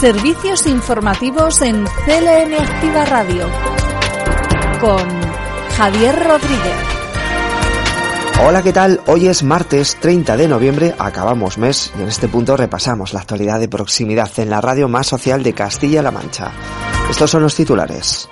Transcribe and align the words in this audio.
Servicios 0.00 0.68
informativos 0.68 1.60
en 1.60 1.84
CLN 1.84 2.54
Activa 2.54 3.04
Radio 3.04 3.48
con 4.80 5.04
Javier 5.76 6.14
Rodríguez. 6.14 6.76
Hola, 8.46 8.62
¿qué 8.62 8.72
tal? 8.72 9.00
Hoy 9.08 9.26
es 9.26 9.42
martes 9.42 9.96
30 9.96 10.36
de 10.36 10.46
noviembre, 10.46 10.94
acabamos 11.00 11.58
mes 11.58 11.92
y 11.98 12.02
en 12.02 12.06
este 12.06 12.28
punto 12.28 12.56
repasamos 12.56 13.12
la 13.12 13.22
actualidad 13.22 13.58
de 13.58 13.66
proximidad 13.66 14.30
en 14.36 14.50
la 14.50 14.60
radio 14.60 14.86
más 14.86 15.08
social 15.08 15.42
de 15.42 15.52
Castilla-La 15.52 16.12
Mancha. 16.12 16.52
Estos 17.10 17.28
son 17.28 17.42
los 17.42 17.56
titulares. 17.56 18.28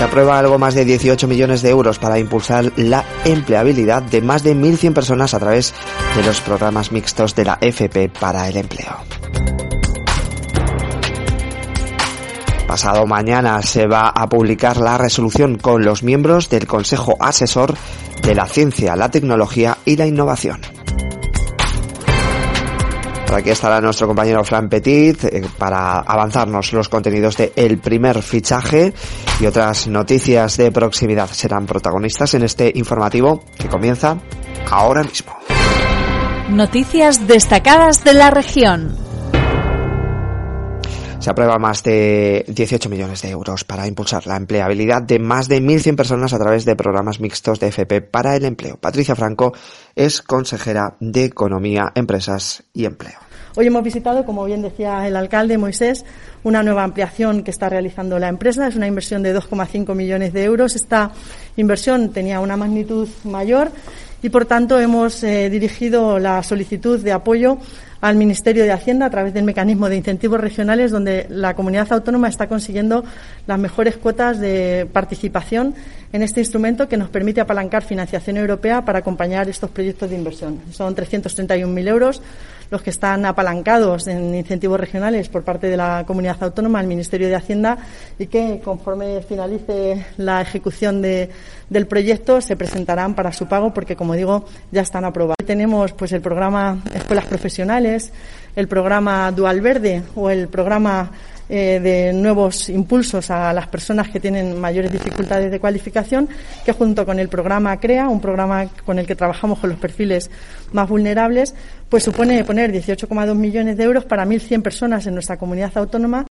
Se 0.00 0.04
aprueba 0.04 0.38
algo 0.38 0.58
más 0.58 0.74
de 0.74 0.86
18 0.86 1.28
millones 1.28 1.60
de 1.60 1.68
euros 1.68 1.98
para 1.98 2.18
impulsar 2.18 2.72
la 2.76 3.04
empleabilidad 3.26 4.00
de 4.00 4.22
más 4.22 4.42
de 4.42 4.56
1.100 4.56 4.94
personas 4.94 5.34
a 5.34 5.38
través 5.38 5.74
de 6.16 6.22
los 6.22 6.40
programas 6.40 6.90
mixtos 6.90 7.34
de 7.34 7.44
la 7.44 7.58
FP 7.60 8.08
para 8.08 8.48
el 8.48 8.56
empleo. 8.56 8.96
Pasado 12.66 13.04
mañana 13.04 13.60
se 13.60 13.86
va 13.86 14.08
a 14.08 14.26
publicar 14.26 14.78
la 14.78 14.96
resolución 14.96 15.58
con 15.58 15.84
los 15.84 16.02
miembros 16.02 16.48
del 16.48 16.66
Consejo 16.66 17.18
Asesor 17.20 17.74
de 18.22 18.34
la 18.34 18.46
Ciencia, 18.46 18.96
la 18.96 19.10
Tecnología 19.10 19.76
y 19.84 19.96
la 19.96 20.06
Innovación. 20.06 20.79
Aquí 23.32 23.50
estará 23.50 23.80
nuestro 23.80 24.08
compañero 24.08 24.42
Fran 24.44 24.68
Petit 24.68 25.24
eh, 25.24 25.42
para 25.56 26.00
avanzarnos 26.00 26.72
los 26.72 26.88
contenidos 26.88 27.36
de 27.36 27.52
El 27.54 27.78
primer 27.78 28.22
fichaje 28.22 28.92
y 29.40 29.46
otras 29.46 29.86
noticias 29.86 30.56
de 30.56 30.72
proximidad 30.72 31.28
serán 31.28 31.66
protagonistas 31.66 32.34
en 32.34 32.42
este 32.42 32.72
informativo 32.74 33.44
que 33.56 33.68
comienza 33.68 34.18
ahora 34.68 35.04
mismo. 35.04 35.32
Noticias 36.50 37.28
destacadas 37.28 38.02
de 38.02 38.14
la 38.14 38.30
región 38.30 38.96
se 41.20 41.28
aprueba 41.28 41.58
más 41.58 41.82
de 41.82 42.46
18 42.48 42.88
millones 42.88 43.20
de 43.20 43.28
euros 43.28 43.64
para 43.64 43.86
impulsar 43.86 44.26
la 44.26 44.36
empleabilidad 44.36 45.02
de 45.02 45.18
más 45.18 45.48
de 45.48 45.60
1.100 45.60 45.94
personas 45.94 46.32
a 46.32 46.38
través 46.38 46.64
de 46.64 46.76
programas 46.76 47.20
mixtos 47.20 47.60
de 47.60 47.68
FP 47.68 48.00
para 48.00 48.36
el 48.36 48.46
empleo. 48.46 48.78
Patricia 48.78 49.14
Franco 49.14 49.52
es 49.94 50.22
consejera 50.22 50.96
de 50.98 51.24
Economía, 51.24 51.92
Empresas 51.94 52.64
y 52.72 52.86
Empleo. 52.86 53.29
Hoy 53.56 53.66
hemos 53.66 53.82
visitado, 53.82 54.24
como 54.24 54.44
bien 54.44 54.62
decía 54.62 55.08
el 55.08 55.16
alcalde 55.16 55.58
Moisés, 55.58 56.04
una 56.44 56.62
nueva 56.62 56.84
ampliación 56.84 57.42
que 57.42 57.50
está 57.50 57.68
realizando 57.68 58.16
la 58.20 58.28
empresa. 58.28 58.68
Es 58.68 58.76
una 58.76 58.86
inversión 58.86 59.24
de 59.24 59.36
2,5 59.36 59.92
millones 59.96 60.32
de 60.32 60.44
euros. 60.44 60.76
Esta 60.76 61.10
inversión 61.56 62.10
tenía 62.10 62.38
una 62.38 62.56
magnitud 62.56 63.08
mayor 63.24 63.72
y, 64.22 64.28
por 64.28 64.46
tanto, 64.46 64.78
hemos 64.78 65.24
eh, 65.24 65.50
dirigido 65.50 66.20
la 66.20 66.44
solicitud 66.44 67.00
de 67.00 67.10
apoyo 67.10 67.58
al 68.00 68.16
Ministerio 68.16 68.62
de 68.62 68.72
Hacienda 68.72 69.06
a 69.06 69.10
través 69.10 69.34
del 69.34 69.44
mecanismo 69.44 69.88
de 69.88 69.96
incentivos 69.96 70.40
regionales, 70.40 70.92
donde 70.92 71.26
la 71.28 71.54
comunidad 71.54 71.92
autónoma 71.92 72.28
está 72.28 72.46
consiguiendo 72.46 73.04
las 73.46 73.58
mejores 73.58 73.96
cuotas 73.96 74.38
de 74.38 74.88
participación 74.92 75.74
en 76.12 76.22
este 76.22 76.40
instrumento 76.40 76.88
que 76.88 76.96
nos 76.96 77.10
permite 77.10 77.40
apalancar 77.40 77.82
financiación 77.82 78.36
europea 78.36 78.84
para 78.84 79.00
acompañar 79.00 79.48
estos 79.48 79.70
proyectos 79.70 80.08
de 80.08 80.16
inversión. 80.16 80.60
Son 80.70 80.94
331.000 80.94 81.88
euros 81.88 82.22
los 82.70 82.82
que 82.82 82.90
están 82.90 83.26
apalancados 83.26 84.06
en 84.06 84.34
incentivos 84.34 84.78
regionales 84.78 85.28
por 85.28 85.42
parte 85.42 85.68
de 85.68 85.76
la 85.76 86.04
comunidad 86.06 86.42
autónoma 86.42 86.78
al 86.78 86.86
Ministerio 86.86 87.28
de 87.28 87.34
Hacienda 87.34 87.78
y 88.18 88.26
que 88.26 88.60
conforme 88.64 89.22
finalice 89.22 90.06
la 90.16 90.40
ejecución 90.40 91.02
de, 91.02 91.30
del 91.68 91.86
proyecto 91.86 92.40
se 92.40 92.56
presentarán 92.56 93.14
para 93.14 93.32
su 93.32 93.46
pago 93.46 93.74
porque 93.74 93.96
como 93.96 94.14
digo 94.14 94.44
ya 94.70 94.82
están 94.82 95.04
aprobados. 95.04 95.36
Tenemos 95.44 95.92
pues 95.92 96.12
el 96.12 96.20
programa 96.20 96.78
Escuelas 96.94 97.26
Profesionales, 97.26 98.12
el 98.54 98.68
programa 98.68 99.32
Dual 99.32 99.60
Verde 99.60 100.02
o 100.14 100.30
el 100.30 100.48
programa 100.48 101.10
eh, 101.52 101.80
de 101.80 102.12
nuevos 102.12 102.68
impulsos 102.68 103.28
a 103.30 103.52
las 103.52 103.66
personas 103.66 104.08
que 104.08 104.20
tienen 104.20 104.60
mayores 104.60 104.92
dificultades 104.92 105.50
de 105.50 105.58
cualificación, 105.58 106.28
que 106.64 106.72
junto 106.72 107.04
con 107.04 107.18
el 107.18 107.28
programa 107.28 107.76
CREA, 107.80 108.08
un 108.08 108.20
programa 108.20 108.68
con 108.86 109.00
el 109.00 109.06
que 109.06 109.16
trabajamos 109.16 109.58
con 109.58 109.70
los 109.70 109.78
perfiles 109.80 110.30
más 110.72 110.88
vulnerables, 110.88 111.54
pues 111.88 112.04
supone 112.04 112.44
poner 112.44 112.72
18,2 112.72 113.34
millones 113.34 113.76
de 113.76 113.82
euros 113.82 114.04
para 114.04 114.24
1.100 114.24 114.62
personas 114.62 115.06
en 115.08 115.14
nuestra 115.14 115.38
comunidad 115.38 115.72
autónoma. 115.74 116.24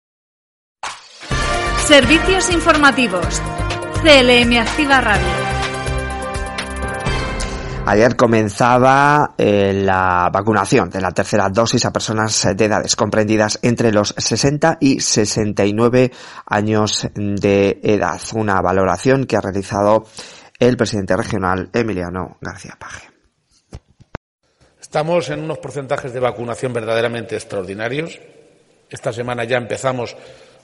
Servicios 1.86 2.50
informativos. 2.52 3.42
CLM 4.02 4.58
Activa 4.58 5.02
Radio. 5.02 5.39
Ayer 7.92 8.16
comenzaba 8.16 9.34
eh, 9.36 9.74
la 9.74 10.30
vacunación 10.32 10.92
de 10.92 11.02
la 11.02 11.10
tercera 11.10 11.50
dosis 11.50 11.86
a 11.86 11.92
personas 11.92 12.48
de 12.56 12.66
edades 12.66 12.96
comprendidas 12.96 13.58
entre 13.64 13.92
los 13.92 14.14
60 14.16 14.78
y 14.80 15.00
69 15.00 16.12
años 16.46 17.08
de 17.16 17.80
edad. 17.82 18.22
Una 18.36 18.62
valoración 18.62 19.26
que 19.26 19.38
ha 19.38 19.42
realizado 19.42 20.06
el 20.60 20.78
presidente 20.78 21.18
regional 21.18 21.72
Emiliano 21.74 22.38
García 22.42 22.78
Paje. 22.80 23.10
Estamos 24.80 25.28
en 25.32 25.40
unos 25.40 25.58
porcentajes 25.58 26.14
de 26.14 26.20
vacunación 26.20 26.72
verdaderamente 26.72 27.38
extraordinarios. 27.38 28.20
Esta 28.88 29.12
semana 29.12 29.46
ya 29.46 29.58
empezamos 29.58 30.16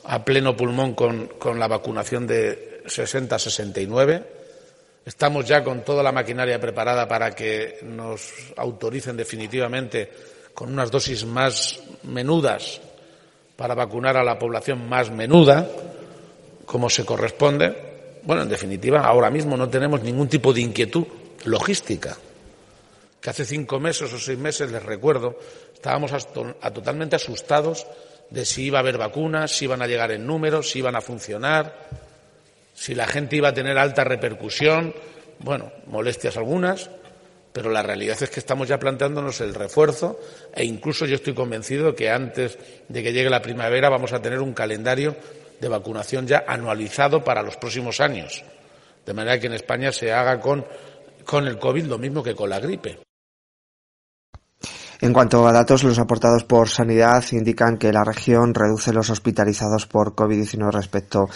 a 0.04 0.24
pleno 0.24 0.56
pulmón 0.56 0.94
con, 0.94 1.26
con 1.40 1.58
la 1.58 1.68
vacunación 1.68 2.28
de 2.28 2.84
60-69 2.86 4.35
Estamos 5.06 5.46
ya 5.46 5.64
con 5.64 5.86
toda 5.86 6.02
la 6.02 6.12
maquinaria 6.12 6.60
preparada 6.60 7.08
para 7.08 7.30
que 7.30 7.78
nos 7.84 8.34
autoricen 8.58 9.16
definitivamente 9.16 10.10
con 10.52 10.74
unas 10.74 10.90
dosis 10.90 11.26
más 11.26 11.80
menudas 12.02 12.82
para 13.56 13.76
vacunar 13.76 14.18
a 14.18 14.24
la 14.24 14.40
población 14.40 14.90
más 14.90 15.12
menuda, 15.12 15.70
como 16.66 16.90
se 16.90 17.06
corresponde. 17.06 18.20
Bueno, 18.24 18.42
en 18.42 18.50
definitiva, 18.50 19.02
ahora 19.02 19.30
mismo 19.30 19.56
no 19.56 19.70
tenemos 19.70 20.02
ningún 20.02 20.28
tipo 20.28 20.52
de 20.52 20.62
inquietud 20.62 21.06
logística. 21.46 22.18
Que 23.22 23.30
hace 23.30 23.46
cinco 23.46 23.80
meses 23.80 24.12
o 24.12 24.18
seis 24.18 24.40
meses, 24.40 24.72
les 24.72 24.82
recuerdo, 24.82 25.38
estábamos 25.72 26.12
totalmente 26.34 27.16
asustados 27.16 27.86
de 28.32 28.44
si 28.44 28.64
iba 28.64 28.80
a 28.80 28.82
haber 28.82 28.98
vacunas, 28.98 29.56
si 29.56 29.66
iban 29.66 29.84
a 29.84 29.88
llegar 29.88 30.12
en 30.12 30.26
números, 30.26 30.72
si 30.72 30.80
iban 30.80 30.96
a 30.96 31.02
funcionar 31.02 32.06
si 32.76 32.94
la 32.94 33.08
gente 33.08 33.38
iba 33.38 33.50
a 33.50 33.54
tener 33.54 33.78
alta 33.78 34.04
repercusión, 34.04 34.94
bueno, 35.40 35.72
molestias 35.88 36.38
algunas, 36.38 36.92
pero 37.54 37.72
la 37.72 37.82
realidad 37.82 38.22
es 38.22 38.30
que 38.30 38.42
estamos 38.42 38.68
ya 38.68 38.78
planteándonos 38.78 39.40
el 39.40 39.56
refuerzo 39.56 40.20
e 40.54 40.66
incluso 40.66 41.06
yo 41.06 41.16
estoy 41.16 41.34
convencido 41.34 41.96
que 41.96 42.12
antes 42.12 42.60
de 42.90 43.02
que 43.02 43.14
llegue 43.14 43.30
la 43.30 43.42
primavera 43.42 43.90
vamos 43.90 44.12
a 44.12 44.22
tener 44.22 44.42
un 44.42 44.54
calendario 44.54 45.16
de 45.62 45.70
vacunación 45.70 46.28
ya 46.28 46.44
anualizado 46.46 47.24
para 47.24 47.42
los 47.42 47.56
próximos 47.56 48.02
años, 48.02 48.44
de 49.06 49.14
manera 49.14 49.40
que 49.40 49.48
en 49.48 49.54
España 49.54 49.94
se 49.94 50.12
haga 50.12 50.40
con, 50.42 50.66
con 51.24 51.48
el 51.48 51.58
COVID 51.58 51.86
lo 51.86 51.98
mismo 51.98 52.22
que 52.22 52.36
con 52.36 52.50
la 52.50 52.60
gripe. 52.60 53.00
En 55.02 55.14
cuanto 55.14 55.46
a 55.48 55.52
datos, 55.52 55.84
los 55.84 56.00
aportados 56.00 56.46
por 56.46 56.70
Sanidad 56.70 57.24
indican 57.32 57.78
que 57.78 57.92
la 57.92 58.04
región 58.04 58.54
reduce 58.54 58.94
los 58.94 59.10
hospitalizados 59.10 59.88
por 59.88 60.16
COVID-19 60.16 60.72
respecto 60.72 61.28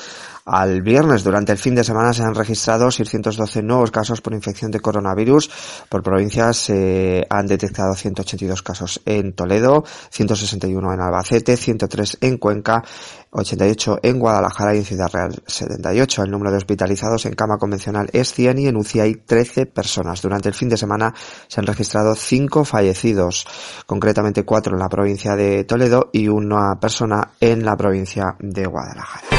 al 0.49 0.81
viernes. 0.81 1.23
Durante 1.23 1.51
el 1.51 1.57
fin 1.57 1.75
de 1.75 1.83
semana 1.83 2.11
se 2.11 2.23
han 2.23 2.33
registrado 2.33 2.89
612 2.89 3.61
nuevos 3.61 3.91
casos 3.91 4.21
por 4.21 4.33
infección 4.33 4.71
de 4.71 4.79
coronavirus. 4.79 5.49
Por 5.87 6.01
provincias 6.01 6.57
se 6.57 7.25
han 7.29 7.45
detectado 7.45 7.93
182 7.93 8.61
casos 8.63 9.01
en 9.05 9.33
Toledo, 9.33 9.83
161 10.09 10.93
en 10.93 11.01
Albacete, 11.01 11.55
103 11.55 12.17
en 12.21 12.38
Cuenca, 12.38 12.83
88 13.31 13.99
en 14.01 14.19
Guadalajara 14.19 14.73
y 14.73 14.79
en 14.79 14.85
Ciudad 14.85 15.09
Real 15.13 15.41
78. 15.45 16.23
El 16.23 16.31
número 16.31 16.51
de 16.51 16.57
hospitalizados 16.57 17.25
en 17.27 17.35
cama 17.35 17.57
convencional 17.57 18.09
es 18.11 18.33
100 18.33 18.57
y 18.59 18.67
en 18.67 18.77
UCI 18.77 18.99
hay 19.01 19.15
13 19.15 19.67
personas. 19.67 20.21
Durante 20.21 20.49
el 20.49 20.55
fin 20.55 20.69
de 20.69 20.77
semana 20.77 21.13
se 21.47 21.59
han 21.59 21.68
registrado 21.68 22.15
5 22.15 22.65
fallecidos, 22.65 23.45
concretamente 23.85 24.44
4 24.44 24.74
en 24.74 24.79
la 24.79 24.89
provincia 24.89 25.35
de 25.35 25.63
Toledo 25.63 26.09
y 26.12 26.27
una 26.27 26.79
persona 26.79 27.31
en 27.39 27.63
la 27.63 27.77
provincia 27.77 28.35
de 28.39 28.65
Guadalajara. 28.65 29.38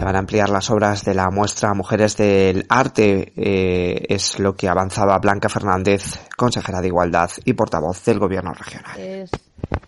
Se 0.00 0.06
van 0.06 0.16
a 0.16 0.20
ampliar 0.20 0.48
las 0.48 0.70
obras 0.70 1.04
de 1.04 1.12
la 1.12 1.28
muestra 1.28 1.74
Mujeres 1.74 2.16
del 2.16 2.64
Arte, 2.70 3.34
eh, 3.36 4.06
es 4.08 4.38
lo 4.38 4.54
que 4.54 4.66
avanzaba 4.66 5.18
Blanca 5.18 5.50
Fernández, 5.50 6.26
consejera 6.38 6.80
de 6.80 6.86
Igualdad 6.86 7.28
y 7.44 7.52
portavoz 7.52 8.02
del 8.06 8.18
Gobierno 8.18 8.54
regional. 8.54 8.98
Es 8.98 9.30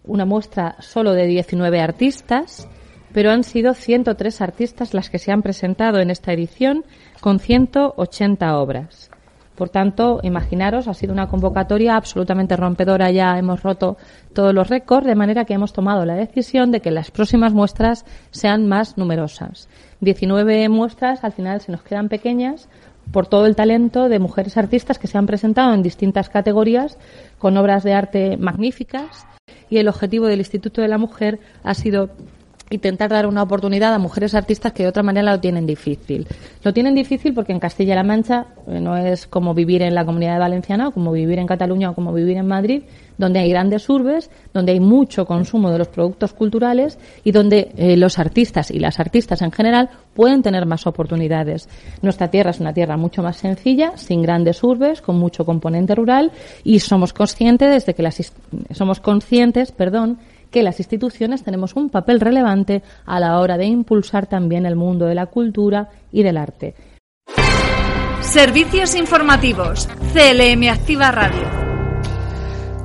una 0.05 0.27
muestra 0.27 0.77
solo 0.81 1.15
de 1.15 1.27
19 1.27 1.81
artistas, 1.81 2.69
pero 3.15 3.31
han 3.31 3.43
sido 3.43 3.73
103 3.73 4.43
artistas 4.43 4.93
las 4.93 5.09
que 5.09 5.19
se 5.19 5.33
han 5.33 5.41
presentado 5.41 5.99
en 5.99 6.11
esta 6.11 6.35
edición 6.35 6.85
con 7.23 7.39
180 7.39 8.59
obras. 8.59 9.11
Por 9.63 9.71
tanto, 9.71 10.19
imaginaros, 10.25 10.89
ha 10.89 10.93
sido 10.93 11.13
una 11.13 11.29
convocatoria 11.29 11.95
absolutamente 11.95 12.57
rompedora, 12.57 13.13
ya 13.13 13.39
hemos 13.39 13.63
roto 13.63 13.97
todos 14.33 14.53
los 14.53 14.69
récords, 14.69 15.07
de 15.07 15.15
manera 15.15 15.45
que 15.45 15.55
hemos 15.55 15.73
tomado 15.73 16.05
la 16.05 16.17
decisión 16.17 16.73
de 16.73 16.81
que 16.81 16.91
las 16.91 17.13
próximas 17.13 17.53
muestras 17.53 18.05
sean 18.33 18.67
más 18.67 18.99
numerosas. 18.99 19.69
19 20.01 20.69
muestras 20.69 21.23
al 21.23 21.31
final 21.31 21.61
se 21.61 21.71
nos 21.71 21.85
quedan 21.85 22.09
pequeñas 22.09 22.69
por 23.13 23.29
todo 23.29 23.47
el 23.47 23.55
talento 23.55 24.09
de 24.09 24.19
mujeres 24.19 24.57
artistas 24.57 24.99
que 24.99 25.07
se 25.07 25.17
han 25.17 25.27
presentado 25.27 25.73
en 25.75 25.85
distintas 25.85 26.29
categorías 26.29 26.99
con 27.39 27.57
obras 27.57 27.85
de 27.85 27.95
arte 27.95 28.37
magníficas 28.39 29.29
y 29.71 29.79
el 29.79 29.87
objetivo 29.87 30.27
del 30.27 30.41
Instituto 30.41 30.83
de 30.83 30.89
la 30.89 30.99
Mujer 30.99 31.39
ha 31.63 31.75
sido 31.75 32.11
intentar 32.73 33.11
dar 33.11 33.27
una 33.27 33.43
oportunidad 33.43 33.95
a 33.95 33.99
mujeres 33.99 34.35
artistas 34.35 34.73
que 34.73 34.83
de 34.83 34.89
otra 34.89 35.03
manera 35.03 35.33
lo 35.33 35.41
tienen 35.41 35.67
difícil. 35.67 36.27
Lo 36.63 36.73
tienen 36.73 36.95
difícil 36.95 37.35
porque 37.35 37.53
en 37.53 37.61
Castilla-La 37.61 38.03
Mancha 38.03 38.47
eh, 38.67 38.81
no 38.81 38.97
es 38.97 39.27
como 39.27 39.55
vivir 39.55 39.83
en 39.83 39.95
la 39.95 40.05
Comunidad 40.05 40.39
Valenciana 40.39 40.89
o 40.89 40.93
como 40.93 41.13
vivir 41.13 41.39
en 41.39 41.47
Cataluña 41.47 41.91
o 41.91 41.95
como 41.95 42.13
vivir 42.13 42.37
en 42.37 42.47
Madrid, 42.47 42.83
donde 43.19 43.41
hay 43.41 43.51
grandes 43.51 43.89
urbes, 43.89 44.31
donde 44.53 44.73
hay 44.73 44.81
mucho 44.81 45.27
consumo 45.27 45.71
de 45.71 45.79
los 45.79 45.89
productos 45.89 46.33
culturales 46.33 46.99
y 47.25 47.33
donde 47.33 47.73
eh, 47.77 47.97
los 47.97 48.19
artistas 48.19 48.71
y 48.71 48.79
las 48.79 48.99
artistas 48.99 49.43
en 49.43 49.53
general 49.53 49.91
pueden 50.15 50.43
tener 50.43 50.67
más 50.67 50.87
oportunidades. 50.87 51.69
Nuestra 52.01 52.29
tierra 52.29 52.51
es 52.51 52.61
una 52.61 52.73
tierra 52.73 52.97
mucho 52.97 53.23
más 53.23 53.37
sencilla, 53.37 53.97
sin 53.97 54.23
grandes 54.23 54.63
urbes, 54.63 55.01
con 55.03 55.19
mucho 55.19 55.45
componente 55.45 55.95
rural 55.95 56.33
y 56.65 56.81
somos 56.81 57.13
conscientes 57.13 57.87
de 57.87 57.95
que 57.95 58.03
las 58.03 58.33
somos 58.73 59.01
conscientes, 59.01 59.73
perdón, 59.73 60.19
que 60.53 60.63
las 60.63 60.79
instituciones 60.79 61.43
tenemos 61.43 61.75
un 61.75 61.91
papel 61.91 62.21
relevante 62.21 62.85
a 63.07 63.19
la 63.19 63.41
hora 63.41 63.57
de 63.57 63.65
impulsar 63.65 64.29
también 64.29 64.67
el 64.67 64.77
mundo 64.77 65.07
de 65.07 65.17
la 65.17 65.27
cultura 65.27 65.89
y 66.13 66.23
del 66.23 66.37
arte. 66.37 66.77
Servicios 68.21 68.95
informativos. 68.95 69.89
CLM 70.13 70.69
Activa 70.71 71.11
Radio. 71.11 71.63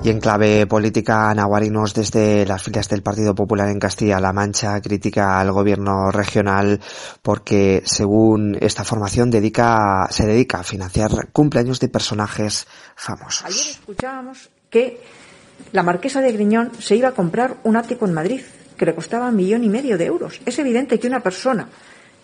Y 0.04 0.10
en 0.10 0.20
clave 0.20 0.68
política, 0.68 1.30
Ana 1.30 1.46
Guarinos, 1.46 1.94
desde 1.94 2.46
las 2.46 2.64
filas 2.64 2.88
del 2.88 3.02
Partido 3.02 3.36
Popular 3.36 3.68
en 3.68 3.80
Castilla-La 3.80 4.32
Mancha, 4.32 4.80
critica 4.80 5.40
al 5.40 5.52
gobierno 5.52 6.12
regional 6.12 6.80
porque, 7.22 7.82
según 7.84 8.58
esta 8.62 8.84
formación, 8.84 9.30
dedica, 9.30 10.08
se 10.10 10.26
dedica 10.26 10.60
a 10.60 10.64
financiar 10.64 11.32
cumpleaños 11.34 11.80
de 11.80 11.90
personajes 11.90 12.68
famosos. 12.96 13.46
Ayer 13.46 13.72
escuchábamos 13.72 14.50
que 14.70 15.02
la 15.72 15.84
marquesa 15.84 16.22
de 16.22 16.32
Griñón 16.32 16.72
se 16.80 16.96
iba 16.96 17.10
a 17.10 17.14
comprar 17.14 17.58
un 17.64 17.76
ático 17.76 18.06
en 18.06 18.14
Madrid 18.14 18.42
que 18.78 18.86
le 18.86 18.96
costaba 18.96 19.30
un 19.30 19.36
millón 19.36 19.64
y 19.64 19.70
medio 19.70 19.98
de 19.98 20.06
euros. 20.06 20.40
Es 20.46 20.60
evidente 20.60 21.00
que 21.00 21.08
una 21.08 21.22
persona 21.22 21.68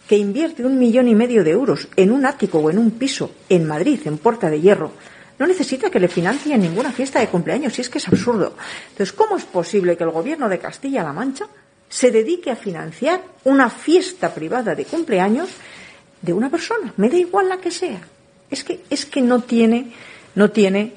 que 0.07 0.17
invierte 0.17 0.65
un 0.65 0.77
millón 0.77 1.07
y 1.07 1.15
medio 1.15 1.43
de 1.43 1.51
euros 1.51 1.87
en 1.95 2.11
un 2.11 2.25
ático 2.25 2.59
o 2.59 2.69
en 2.69 2.77
un 2.77 2.91
piso 2.91 3.31
en 3.49 3.65
Madrid, 3.65 3.99
en 4.05 4.17
Puerta 4.17 4.49
de 4.49 4.61
Hierro, 4.61 4.91
no 5.39 5.47
necesita 5.47 5.89
que 5.89 5.99
le 5.99 6.07
financien 6.07 6.61
ninguna 6.61 6.91
fiesta 6.91 7.19
de 7.19 7.27
cumpleaños, 7.27 7.73
si 7.73 7.81
es 7.81 7.89
que 7.89 7.97
es 7.97 8.07
absurdo. 8.07 8.55
Entonces, 8.91 9.13
¿cómo 9.13 9.37
es 9.37 9.45
posible 9.45 9.97
que 9.97 10.03
el 10.03 10.11
gobierno 10.11 10.47
de 10.47 10.59
Castilla-La 10.59 11.13
Mancha 11.13 11.47
se 11.89 12.11
dedique 12.11 12.51
a 12.51 12.55
financiar 12.55 13.21
una 13.43 13.69
fiesta 13.69 14.33
privada 14.33 14.75
de 14.75 14.85
cumpleaños 14.85 15.49
de 16.21 16.33
una 16.33 16.49
persona? 16.49 16.93
Me 16.97 17.09
da 17.09 17.17
igual 17.17 17.49
la 17.49 17.57
que 17.57 17.71
sea. 17.71 18.01
Es 18.49 18.63
que, 18.63 18.83
es 18.89 19.05
que 19.05 19.21
no 19.21 19.41
tiene, 19.41 19.91
no 20.35 20.51
tiene 20.51 20.93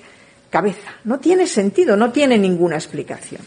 cabeza. 0.50 0.94
No 1.04 1.18
tiene 1.18 1.46
sentido, 1.46 1.96
no 1.96 2.12
tiene 2.12 2.38
ninguna 2.38 2.76
explicación. 2.76 3.42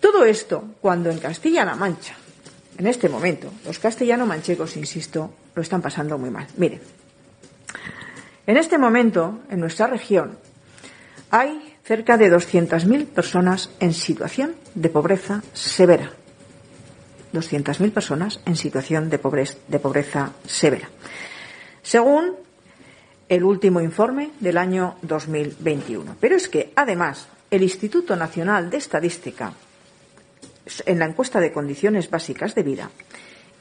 Todo 0.00 0.24
esto 0.24 0.64
cuando 0.80 1.10
en 1.10 1.18
Castilla-La 1.18 1.74
Mancha, 1.74 2.14
en 2.78 2.86
este 2.86 3.08
momento, 3.08 3.52
los 3.64 3.78
castellano-manchegos, 3.78 4.76
insisto, 4.76 5.32
lo 5.54 5.62
están 5.62 5.80
pasando 5.80 6.18
muy 6.18 6.30
mal. 6.30 6.46
Miren, 6.56 6.80
en 8.46 8.56
este 8.56 8.78
momento, 8.78 9.40
en 9.50 9.60
nuestra 9.60 9.86
región, 9.86 10.38
hay 11.30 11.74
cerca 11.84 12.16
de 12.16 12.30
200.000 12.30 13.06
personas 13.06 13.70
en 13.80 13.94
situación 13.94 14.54
de 14.74 14.88
pobreza 14.88 15.42
severa. 15.52 16.12
200.000 17.32 17.92
personas 17.92 18.40
en 18.44 18.56
situación 18.56 19.10
de 19.10 19.18
pobreza 19.18 20.32
severa. 20.46 20.88
Según 21.82 22.36
el 23.28 23.44
último 23.44 23.80
informe 23.80 24.30
del 24.40 24.58
año 24.58 24.96
2021. 25.02 26.16
Pero 26.20 26.36
es 26.36 26.48
que, 26.48 26.72
además, 26.76 27.28
el 27.50 27.62
Instituto 27.62 28.16
Nacional 28.16 28.70
de 28.70 28.76
Estadística, 28.76 29.52
en 30.84 30.98
la 30.98 31.06
encuesta 31.06 31.40
de 31.40 31.52
condiciones 31.52 32.10
básicas 32.10 32.54
de 32.54 32.62
vida, 32.62 32.90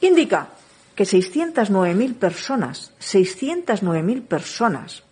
indica 0.02 0.50
que 0.96 1.04
609.000 1.04 2.16
personas, 2.16 2.92
609.000 3.00 4.22
personas, 4.24 5.04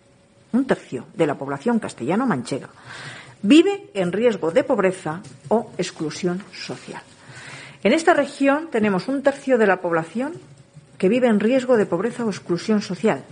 un 0.52 0.66
tercio 0.66 1.06
de 1.14 1.26
la 1.26 1.36
población 1.36 1.78
castellano-manchega, 1.78 2.70
vive 3.42 3.90
en 3.92 4.12
riesgo 4.12 4.50
de 4.50 4.64
pobreza 4.64 5.20
o 5.48 5.70
exclusión 5.76 6.42
social. 6.52 7.02
En 7.82 7.92
esta 7.92 8.14
región 8.14 8.68
tenemos 8.70 9.08
un 9.08 9.22
tercio 9.22 9.58
de 9.58 9.66
la 9.66 9.82
población 9.82 10.32
que 10.96 11.10
vive 11.10 11.28
en 11.28 11.40
riesgo 11.40 11.76
de 11.76 11.84
pobreza 11.84 12.24
o 12.24 12.30
exclusión 12.30 12.80
social 12.80 13.24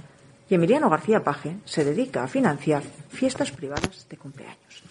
y 0.52 0.54
Emiliano 0.54 0.90
García 0.90 1.24
Paje 1.24 1.56
se 1.64 1.82
dedica 1.82 2.24
a 2.24 2.28
financiar 2.28 2.82
fiestas 3.08 3.50
privadas 3.50 4.06
de 4.06 4.18
cumpleaños. 4.18 4.82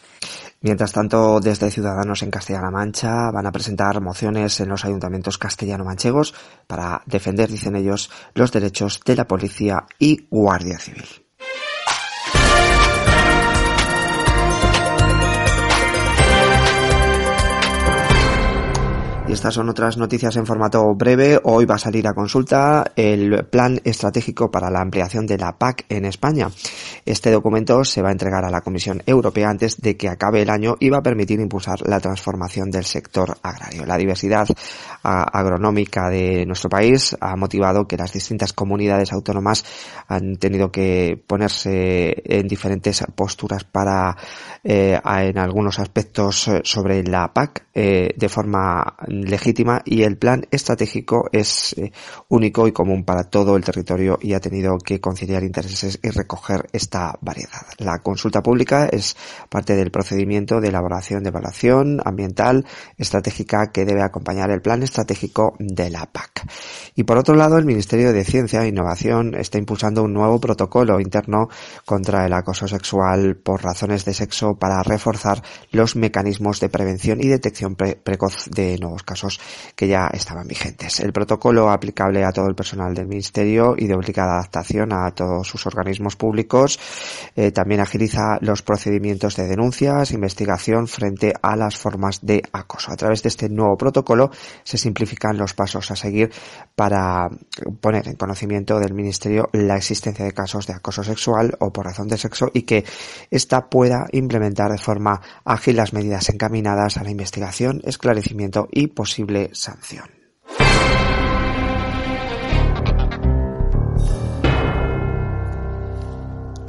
Mientras 0.59 0.91
tanto, 0.91 1.39
desde 1.39 1.69
Ciudadanos 1.69 2.23
en 2.23 2.31
Castilla-La 2.31 2.71
Mancha 2.71 3.29
van 3.29 3.45
a 3.45 3.51
presentar 3.51 4.01
mociones 4.01 4.59
en 4.59 4.69
los 4.69 4.85
ayuntamientos 4.85 5.37
castellano-manchegos 5.37 6.33
para 6.65 7.03
defender, 7.05 7.47
dicen 7.47 7.75
ellos, 7.75 8.09
los 8.33 8.51
derechos 8.51 9.01
de 9.05 9.15
la 9.15 9.27
policía 9.27 9.85
y 9.99 10.25
guardia 10.31 10.79
civil. 10.79 11.05
Estas 19.31 19.53
son 19.53 19.69
otras 19.69 19.97
noticias 19.97 20.35
en 20.35 20.45
formato 20.45 20.93
breve. 20.93 21.39
Hoy 21.43 21.63
va 21.63 21.75
a 21.75 21.79
salir 21.79 22.05
a 22.05 22.13
consulta 22.13 22.91
el 22.97 23.45
plan 23.45 23.79
estratégico 23.85 24.51
para 24.51 24.69
la 24.69 24.81
ampliación 24.81 25.25
de 25.25 25.37
la 25.37 25.57
PAC 25.57 25.85
en 25.87 26.03
España. 26.03 26.49
Este 27.05 27.31
documento 27.31 27.83
se 27.83 28.01
va 28.01 28.09
a 28.09 28.11
entregar 28.11 28.45
a 28.45 28.51
la 28.51 28.61
Comisión 28.61 29.01
Europea 29.05 29.49
antes 29.49 29.81
de 29.81 29.97
que 29.97 30.09
acabe 30.09 30.41
el 30.41 30.49
año 30.49 30.75
y 30.79 30.89
va 30.89 30.99
a 30.99 31.03
permitir 31.03 31.39
impulsar 31.39 31.79
la 31.87 31.99
transformación 31.99 32.69
del 32.69 32.85
sector 32.85 33.37
agrario. 33.41 33.85
La 33.85 33.97
diversidad 33.97 34.47
agronómica 35.03 36.09
de 36.09 36.45
nuestro 36.45 36.69
país 36.69 37.15
ha 37.19 37.35
motivado 37.35 37.87
que 37.87 37.97
las 37.97 38.13
distintas 38.13 38.53
comunidades 38.53 39.11
autónomas 39.13 39.65
han 40.07 40.37
tenido 40.37 40.71
que 40.71 41.21
ponerse 41.25 42.21
en 42.25 42.47
diferentes 42.47 43.03
posturas 43.15 43.63
para, 43.63 44.15
eh, 44.63 44.99
en 45.03 45.37
algunos 45.37 45.79
aspectos 45.79 46.47
eh, 46.47 46.61
sobre 46.63 47.03
la 47.03 47.33
PAC 47.33 47.65
eh, 47.73 48.13
de 48.17 48.27
forma 48.27 48.95
legítima 49.07 49.81
y 49.85 50.03
el 50.03 50.17
plan 50.17 50.45
estratégico 50.51 51.29
es 51.31 51.73
eh, 51.77 51.93
único 52.27 52.67
y 52.67 52.73
común 52.73 53.05
para 53.05 53.23
todo 53.23 53.55
el 53.55 53.63
territorio 53.63 54.19
y 54.21 54.33
ha 54.33 54.41
tenido 54.41 54.77
que 54.77 54.99
conciliar 54.99 55.43
intereses 55.43 55.97
y 56.03 56.09
recoger 56.09 56.67
La 56.91 57.99
consulta 57.99 58.41
pública 58.41 58.87
es 58.91 59.15
parte 59.49 59.75
del 59.75 59.91
procedimiento 59.91 60.59
de 60.59 60.69
elaboración 60.69 61.23
de 61.23 61.29
evaluación 61.29 62.01
ambiental 62.03 62.65
estratégica 62.97 63.71
que 63.71 63.85
debe 63.85 64.01
acompañar 64.01 64.51
el 64.51 64.61
plan 64.61 64.83
estratégico 64.83 65.55
de 65.59 65.89
la 65.89 66.05
PAC. 66.05 66.45
Y 66.95 67.03
por 67.03 67.17
otro 67.17 67.35
lado, 67.35 67.57
el 67.57 67.65
Ministerio 67.65 68.11
de 68.11 68.25
Ciencia 68.25 68.63
e 68.63 68.67
Innovación 68.67 69.35
está 69.35 69.57
impulsando 69.57 70.03
un 70.03 70.13
nuevo 70.13 70.39
protocolo 70.39 70.99
interno 70.99 71.47
contra 71.85 72.25
el 72.25 72.33
acoso 72.33 72.67
sexual 72.67 73.37
por 73.37 73.63
razones 73.63 74.03
de 74.05 74.13
sexo 74.13 74.55
para 74.55 74.83
reforzar 74.83 75.41
los 75.71 75.95
mecanismos 75.95 76.59
de 76.59 76.69
prevención 76.69 77.21
y 77.21 77.27
detección 77.27 77.75
precoz 77.75 78.49
de 78.49 78.77
nuevos 78.77 79.03
casos 79.03 79.39
que 79.75 79.87
ya 79.87 80.07
estaban 80.07 80.47
vigentes. 80.47 80.99
El 80.99 81.13
protocolo 81.13 81.69
aplicable 81.69 82.25
a 82.25 82.31
todo 82.31 82.47
el 82.47 82.55
personal 82.55 82.93
del 82.93 83.07
Ministerio 83.07 83.75
y 83.77 83.87
de 83.87 83.95
obligada 83.95 84.33
adaptación 84.33 84.91
a 84.91 85.11
todos 85.11 85.47
sus 85.47 85.65
organismos 85.65 86.15
públicos 86.15 86.79
eh, 87.35 87.51
también 87.51 87.81
agiliza 87.81 88.37
los 88.41 88.61
procedimientos 88.61 89.35
de 89.35 89.47
denuncias, 89.47 90.11
investigación 90.11 90.87
frente 90.87 91.33
a 91.41 91.55
las 91.55 91.77
formas 91.77 92.19
de 92.21 92.41
acoso. 92.51 92.91
A 92.91 92.95
través 92.95 93.23
de 93.23 93.29
este 93.29 93.49
nuevo 93.49 93.77
protocolo 93.77 94.31
se 94.63 94.77
simplifican 94.77 95.37
los 95.37 95.53
pasos 95.53 95.91
a 95.91 95.95
seguir 95.95 96.31
para 96.75 97.29
poner 97.79 98.07
en 98.07 98.15
conocimiento 98.15 98.79
del 98.79 98.93
Ministerio 98.93 99.49
la 99.53 99.77
existencia 99.77 100.25
de 100.25 100.33
casos 100.33 100.67
de 100.67 100.73
acoso 100.73 101.03
sexual 101.03 101.55
o 101.59 101.71
por 101.71 101.85
razón 101.85 102.07
de 102.07 102.17
sexo 102.17 102.49
y 102.53 102.63
que 102.63 102.83
ésta 103.29 103.69
pueda 103.69 104.05
implementar 104.11 104.71
de 104.71 104.77
forma 104.77 105.21
ágil 105.45 105.77
las 105.77 105.93
medidas 105.93 106.29
encaminadas 106.29 106.97
a 106.97 107.03
la 107.03 107.11
investigación, 107.11 107.81
esclarecimiento 107.85 108.67
y 108.71 108.87
posible 108.87 109.49
sanción. 109.53 110.05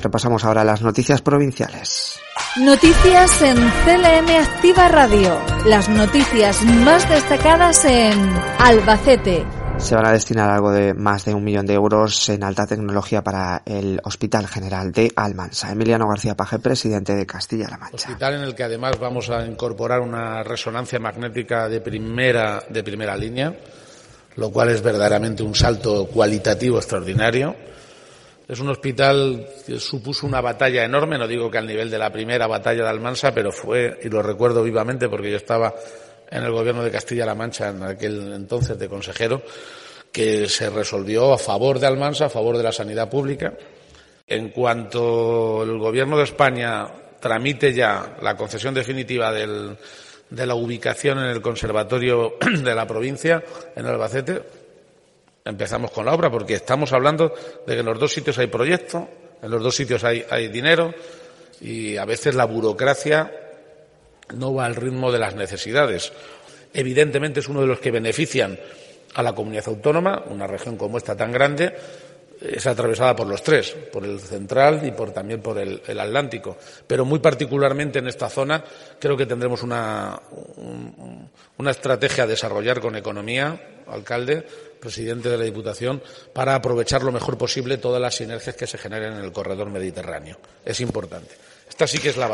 Repasamos 0.03 0.45
ahora 0.45 0.65
las 0.65 0.83
noticias 0.83 1.23
provinciales. 1.23 2.19
Noticias 2.61 3.41
en 3.43 3.57
CLM 3.57 4.29
Activa 4.43 4.89
Radio. 4.89 5.39
Las 5.65 5.89
noticias 5.89 6.63
más 6.65 7.09
destacadas 7.09 7.85
en 7.85 8.19
Albacete, 8.59 9.47
se 9.79 9.97
van 9.97 10.07
a 10.07 10.13
destinar 10.13 10.49
algo 10.49 10.71
de 10.71 10.95
más 10.95 11.25
de 11.25 11.35
un 11.35 11.43
millón 11.43 11.67
de 11.67 11.75
euros 11.75 12.29
en 12.29 12.45
alta 12.45 12.67
tecnología 12.67 13.23
para 13.23 13.63
el 13.67 14.01
Hospital 14.05 14.47
General 14.47 14.93
de 14.93 15.13
Almansa. 15.17 15.73
Emiliano 15.73 16.09
García 16.09 16.37
Paje, 16.37 16.61
presidente 16.61 17.17
de 17.17 17.27
Castilla-La 17.27 17.79
Mancha. 17.79 17.97
Hospital 17.97 18.35
en 18.35 18.43
el 18.43 18.55
que 18.55 18.63
además 18.63 18.99
vamos 19.01 19.29
a 19.31 19.45
incorporar 19.45 20.01
una 20.01 20.45
resonancia 20.45 21.01
magnética 21.01 21.69
de 21.69 21.81
primera, 21.81 22.63
de 22.69 22.85
primera 22.85 23.17
línea, 23.17 23.57
lo 24.37 24.51
cual 24.51 24.71
es 24.71 24.83
verdaderamente 24.83 25.43
un 25.43 25.55
salto 25.55 26.07
cualitativo 26.07 26.77
extraordinario. 26.79 27.57
Es 28.53 28.61
un 28.61 28.69
hospital 28.69 29.49
que 29.67 29.81
supuso 29.81 30.27
una 30.27 30.43
batalla 30.43 30.85
enorme, 30.85 31.17
no 31.17 31.27
digo 31.27 31.51
que 31.51 31.57
al 31.57 31.67
nivel 31.67 31.91
de 31.91 31.97
la 31.97 32.13
primera 32.13 32.47
batalla 32.47 32.83
de 32.83 32.89
Almansa, 32.91 33.33
pero 33.33 33.51
fue, 33.51 33.99
y 34.03 34.11
lo 34.11 34.23
recuerdo 34.23 34.63
vivamente 34.63 35.09
porque 35.09 35.31
yo 35.31 35.39
estaba 35.39 35.75
en 36.31 36.43
el 36.43 36.53
gobierno 36.53 36.85
de 36.85 36.91
Castilla-La 36.91 37.35
Mancha 37.35 37.71
en 37.71 37.83
aquel 37.83 38.31
entonces 38.35 38.79
de 38.79 38.91
consejero, 38.91 39.41
que 40.13 40.51
se 40.51 40.69
resolvió 40.69 41.33
a 41.33 41.39
favor 41.39 41.79
de 41.79 41.87
Almansa, 41.87 42.27
a 42.27 42.29
favor 42.29 42.59
de 42.59 42.65
la 42.65 42.73
sanidad 42.73 43.09
pública. 43.09 43.55
En 44.27 44.51
cuanto 44.51 45.63
el 45.63 45.79
gobierno 45.79 46.19
de 46.19 46.25
España 46.25 46.87
tramite 47.21 47.73
ya 47.73 48.19
la 48.21 48.37
concesión 48.37 48.75
definitiva 48.75 49.33
del, 49.33 49.79
de 50.29 50.45
la 50.45 50.55
ubicación 50.55 51.21
en 51.21 51.31
el 51.31 51.41
conservatorio 51.41 52.35
de 52.63 52.75
la 52.75 52.87
provincia, 52.87 53.43
en 53.75 53.87
Albacete, 53.87 54.43
empezamos 55.45 55.91
con 55.91 56.07
la 56.07 56.15
obra, 56.15 56.31
porque 56.31 56.55
estamos 56.55 56.93
hablando 56.93 57.35
de 57.67 57.75
que 57.75 57.81
en 57.81 57.87
los 57.87 57.99
dos 57.99 58.13
sitios 58.13 58.39
hay 58.39 58.47
proyectos, 58.47 59.05
en 59.43 59.51
los 59.51 59.63
dos 59.63 59.75
sitios 59.75 60.05
hay, 60.05 60.49
dinero 60.49 60.95
y 61.61 61.97
a 61.97 62.05
veces 62.05 62.35
la 62.35 62.45
burocracia 62.45 63.33
no 64.35 64.55
va 64.55 64.67
al 64.67 64.77
ritmo 64.77 65.11
de 65.11 65.19
las 65.19 65.35
necesidades. 65.35 66.13
Evidentemente 66.73 67.41
es 67.41 67.49
uno 67.49 67.61
de 67.61 67.67
los 67.67 67.81
que 67.81 67.91
benefician 67.91 68.59
a 69.15 69.23
la 69.23 69.35
comunidad 69.35 69.69
autónoma, 69.69 70.23
una 70.31 70.47
región 70.47 70.77
como 70.77 70.97
esta 70.97 71.17
tan 71.17 71.33
grande, 71.33 71.75
es 72.41 72.67
atravesada 72.67 73.15
por 73.15 73.27
los 73.27 73.43
tres, 73.43 73.71
por 73.93 74.05
el 74.05 74.19
central 74.19 74.81
y 74.85 74.91
por, 74.91 75.13
también 75.13 75.41
por 75.41 75.59
el, 75.59 75.81
Atlántico. 76.01 76.57
Pero 76.87 77.05
muy 77.05 77.19
particularmente 77.19 77.99
en 77.99 78.09
esta 78.09 78.29
zona 78.29 78.65
creo 78.99 79.17
que 79.17 79.27
tendremos 79.27 79.63
una, 79.63 80.21
una 81.59 81.71
estrategia 81.71 82.25
a 82.25 82.27
desarrollar 82.27 82.81
con 82.81 82.97
economía, 82.97 83.83
alcalde, 83.87 84.45
presidente 84.83 85.31
de 85.31 85.39
la 85.39 85.45
Diputación, 85.45 86.03
para 86.35 86.57
aprovechar 86.57 87.03
lo 87.03 87.13
mejor 87.13 87.39
posible 87.39 87.79
todas 87.79 88.03
las 88.03 88.17
sinergias 88.17 88.57
que 88.57 88.67
se 88.67 88.77
generen 88.77 89.15
en 89.15 89.25
el 89.25 89.33
corredor 89.33 89.71
mediterráneo. 89.71 90.39
Es 90.65 90.81
importante. 90.81 91.35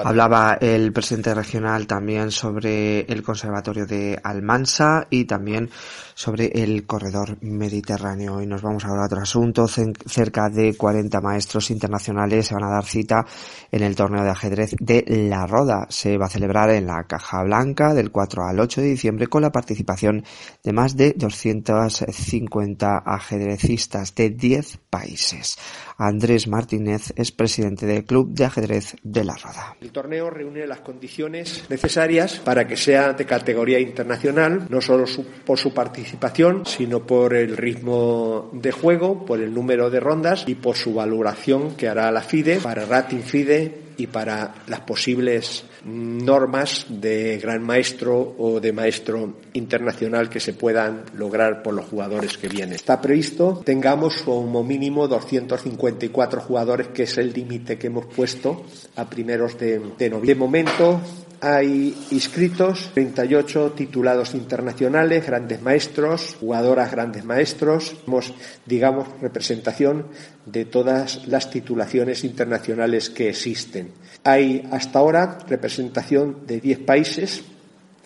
Hablaba 0.04 0.58
el 0.60 0.92
presidente 0.92 1.34
regional 1.34 1.86
también 1.86 2.30
sobre 2.30 3.00
el 3.00 3.22
Conservatorio 3.22 3.86
de 3.86 4.18
Almansa 4.22 5.06
y 5.10 5.24
también 5.24 5.70
sobre 6.14 6.46
el 6.46 6.84
corredor 6.84 7.38
mediterráneo. 7.42 8.42
Y 8.42 8.46
nos 8.46 8.60
vamos 8.60 8.84
ahora 8.84 9.02
a 9.02 9.06
otro 9.06 9.20
asunto. 9.20 9.68
Cerca 9.68 10.48
de 10.48 10.76
40 10.76 11.20
maestros 11.20 11.70
internacionales 11.70 12.48
se 12.48 12.54
van 12.54 12.64
a 12.64 12.70
dar 12.70 12.84
cita 12.84 13.24
en 13.70 13.84
el 13.84 13.94
torneo 13.94 14.24
de 14.24 14.30
ajedrez 14.30 14.74
de 14.80 15.04
La 15.28 15.46
Roda. 15.46 15.86
Se 15.90 16.18
va 16.18 16.26
a 16.26 16.30
celebrar 16.30 16.70
en 16.70 16.86
la 16.86 17.04
Caja 17.04 17.44
Blanca 17.44 17.94
del 17.94 18.10
4 18.10 18.44
al 18.46 18.58
8 18.58 18.80
de 18.80 18.86
diciembre 18.88 19.28
con 19.28 19.42
la 19.42 19.52
participación 19.52 20.24
de 20.64 20.72
más 20.72 20.96
de 20.96 21.14
250 21.16 22.98
ajedrecistas 23.06 24.14
de 24.14 24.30
10 24.30 24.78
países. 24.90 25.56
Andrés 25.98 26.48
Martínez 26.48 27.12
es 27.16 27.32
presidente 27.32 27.86
del 27.86 28.04
Club 28.04 28.32
de 28.32 28.44
Ajedrez 28.44 28.96
de 29.02 29.24
La 29.24 29.36
El 29.80 29.90
torneo 29.90 30.30
reúne 30.30 30.66
las 30.66 30.80
condiciones 30.80 31.64
necesarias 31.68 32.40
para 32.44 32.66
que 32.66 32.76
sea 32.76 33.12
de 33.12 33.26
categoría 33.26 33.78
internacional, 33.78 34.66
no 34.68 34.80
solo 34.80 35.04
por 35.44 35.58
su 35.58 35.72
participación, 35.72 36.66
sino 36.66 37.06
por 37.06 37.34
el 37.34 37.56
ritmo 37.56 38.50
de 38.52 38.72
juego, 38.72 39.24
por 39.24 39.40
el 39.40 39.52
número 39.52 39.90
de 39.90 40.00
rondas 40.00 40.44
y 40.46 40.54
por 40.54 40.76
su 40.76 40.94
valoración 40.94 41.76
que 41.76 41.88
hará 41.88 42.10
la 42.10 42.22
FIDE 42.22 42.58
para 42.58 42.84
Rating 42.84 43.20
FIDE 43.20 43.87
y 43.98 44.06
para 44.06 44.54
las 44.68 44.80
posibles 44.80 45.64
normas 45.84 46.86
de 46.88 47.38
gran 47.38 47.62
maestro 47.62 48.34
o 48.38 48.60
de 48.60 48.72
maestro 48.72 49.34
internacional 49.52 50.30
que 50.30 50.40
se 50.40 50.54
puedan 50.54 51.02
lograr 51.14 51.62
por 51.62 51.74
los 51.74 51.84
jugadores 51.84 52.38
que 52.38 52.48
vienen. 52.48 52.74
Está 52.74 53.00
previsto 53.00 53.60
tengamos 53.64 54.22
como 54.22 54.62
mínimo 54.62 55.08
254 55.08 56.40
jugadores, 56.40 56.88
que 56.88 57.02
es 57.02 57.18
el 57.18 57.32
límite 57.32 57.76
que 57.76 57.88
hemos 57.88 58.06
puesto 58.06 58.64
a 58.96 59.10
primeros 59.10 59.58
de, 59.58 59.80
de 59.98 60.10
noviembre. 60.10 60.28
De 60.28 60.34
momento 60.34 61.00
hay 61.40 61.96
inscritos 62.10 62.90
38 62.94 63.72
titulados 63.72 64.34
internacionales, 64.34 65.26
grandes 65.26 65.62
maestros, 65.62 66.36
jugadoras 66.40 66.90
grandes 66.90 67.24
maestros. 67.24 67.96
Tenemos, 68.00 68.34
digamos, 68.66 69.08
representación 69.20 70.06
de 70.46 70.64
todas 70.64 71.26
las 71.28 71.50
titulaciones 71.50 72.24
internacionales 72.24 73.10
que 73.10 73.28
existen. 73.28 73.92
Hay 74.24 74.68
hasta 74.72 74.98
ahora 74.98 75.38
representación 75.48 76.46
de 76.46 76.60
10 76.60 76.80
países, 76.80 77.42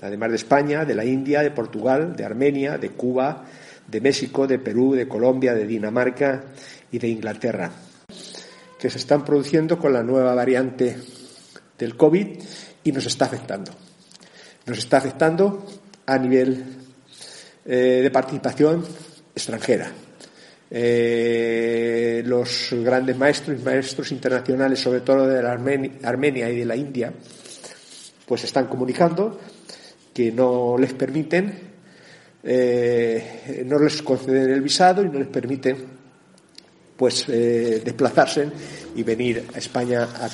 además 0.01 0.31
de 0.31 0.37
España, 0.37 0.85
de 0.85 0.95
la 0.95 1.05
India, 1.05 1.41
de 1.41 1.51
Portugal, 1.51 2.15
de 2.17 2.25
Armenia, 2.25 2.77
de 2.77 2.91
Cuba, 2.91 3.45
de 3.89 4.01
México, 4.01 4.47
de 4.47 4.59
Perú, 4.59 4.95
de 4.95 5.09
Colombia, 5.09 5.55
de 5.55 5.67
Dinamarca 5.67 6.45
y 6.91 6.99
de 6.99 7.09
Inglaterra, 7.09 7.71
que 8.79 8.91
se 8.91 8.99
están 8.99 9.25
produciendo 9.25 9.79
con 9.79 9.93
la 9.93 10.03
nueva 10.03 10.35
variante 10.35 10.97
del 11.79 11.97
COVID 11.97 12.27
y 12.85 12.93
nos 12.93 13.07
está 13.07 13.27
afectando. 13.27 13.73
Nos 14.67 14.79
está 14.79 14.99
afectando 14.99 15.67
a 16.07 16.19
nivel 16.19 16.65
eh, 17.65 18.01
de 18.03 18.11
participación 18.11 18.85
extranjera. 19.35 19.93
Eh, 20.71 22.23
los 22.27 22.69
grandes 22.73 23.17
maestros 23.17 23.61
y 23.61 23.63
maestros 23.63 24.11
internacionales, 24.11 24.81
sobre 24.81 25.01
todo 25.01 25.27
de 25.27 25.43
la 25.43 25.53
Armenia, 25.53 26.51
y 26.51 26.59
de 26.59 26.65
la 26.65 26.77
India, 26.77 27.13
pues 28.27 28.45
están 28.45 28.67
comunicando 28.67 29.39
que 30.13 30.33
no 30.33 30.77
les 30.79 30.93
permiten, 30.95 31.73
eh, 32.43 33.65
no 33.67 33.79
les 33.79 34.03
conceden 34.03 34.51
el 34.51 34.61
visado 34.61 35.05
y 35.05 35.09
no 35.09 35.19
les 35.19 35.29
permiten 35.29 36.03
pues 36.97 37.27
desplazarse 37.27 38.49
y 38.95 39.03
venir 39.03 39.45
a 39.55 39.59
España 39.59 40.05
a 40.05 40.29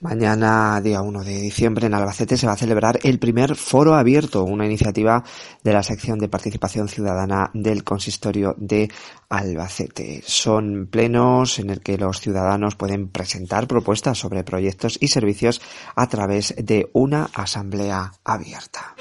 Mañana, 0.00 0.80
día 0.80 1.02
1 1.02 1.24
de 1.24 1.40
diciembre, 1.40 1.88
en 1.88 1.94
Albacete 1.94 2.36
se 2.36 2.46
va 2.46 2.52
a 2.52 2.56
celebrar 2.56 3.00
el 3.02 3.18
primer 3.18 3.56
foro 3.56 3.96
abierto, 3.96 4.44
una 4.44 4.64
iniciativa 4.64 5.24
de 5.64 5.72
la 5.72 5.82
sección 5.82 6.20
de 6.20 6.28
participación 6.28 6.88
ciudadana 6.88 7.50
del 7.52 7.82
consistorio 7.82 8.54
de 8.58 8.88
Albacete. 9.28 10.22
Son 10.24 10.86
plenos 10.88 11.58
en 11.58 11.70
el 11.70 11.80
que 11.80 11.98
los 11.98 12.20
ciudadanos 12.20 12.76
pueden 12.76 13.08
presentar 13.08 13.66
propuestas 13.66 14.18
sobre 14.18 14.44
proyectos 14.44 14.98
y 15.00 15.08
servicios 15.08 15.60
a 15.96 16.08
través 16.08 16.54
de 16.56 16.88
una 16.92 17.28
asamblea 17.34 18.12
abierta. 18.22 18.94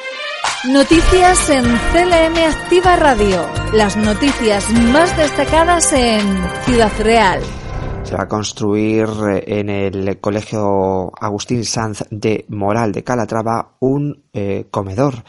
Noticias 0.63 1.49
en 1.51 1.63
CLM 1.63 2.37
Activa 2.43 2.95
Radio. 2.95 3.45
Las 3.71 3.95
noticias 3.97 4.67
más 4.71 5.15
destacadas 5.15 5.93
en 5.93 6.25
Ciudad 6.65 6.91
Real. 6.97 7.43
Se 8.07 8.15
va 8.15 8.23
a 8.23 8.27
construir 8.29 9.09
eh, 9.29 9.59
en 9.59 9.69
el 9.69 10.21
Colegio 10.21 11.11
Agustín 11.19 11.65
Sanz 11.65 12.05
de 12.09 12.45
Moral 12.47 12.93
de 12.93 13.03
Calatrava 13.03 13.75
un 13.81 14.23
eh, 14.31 14.67
comedor. 14.71 15.25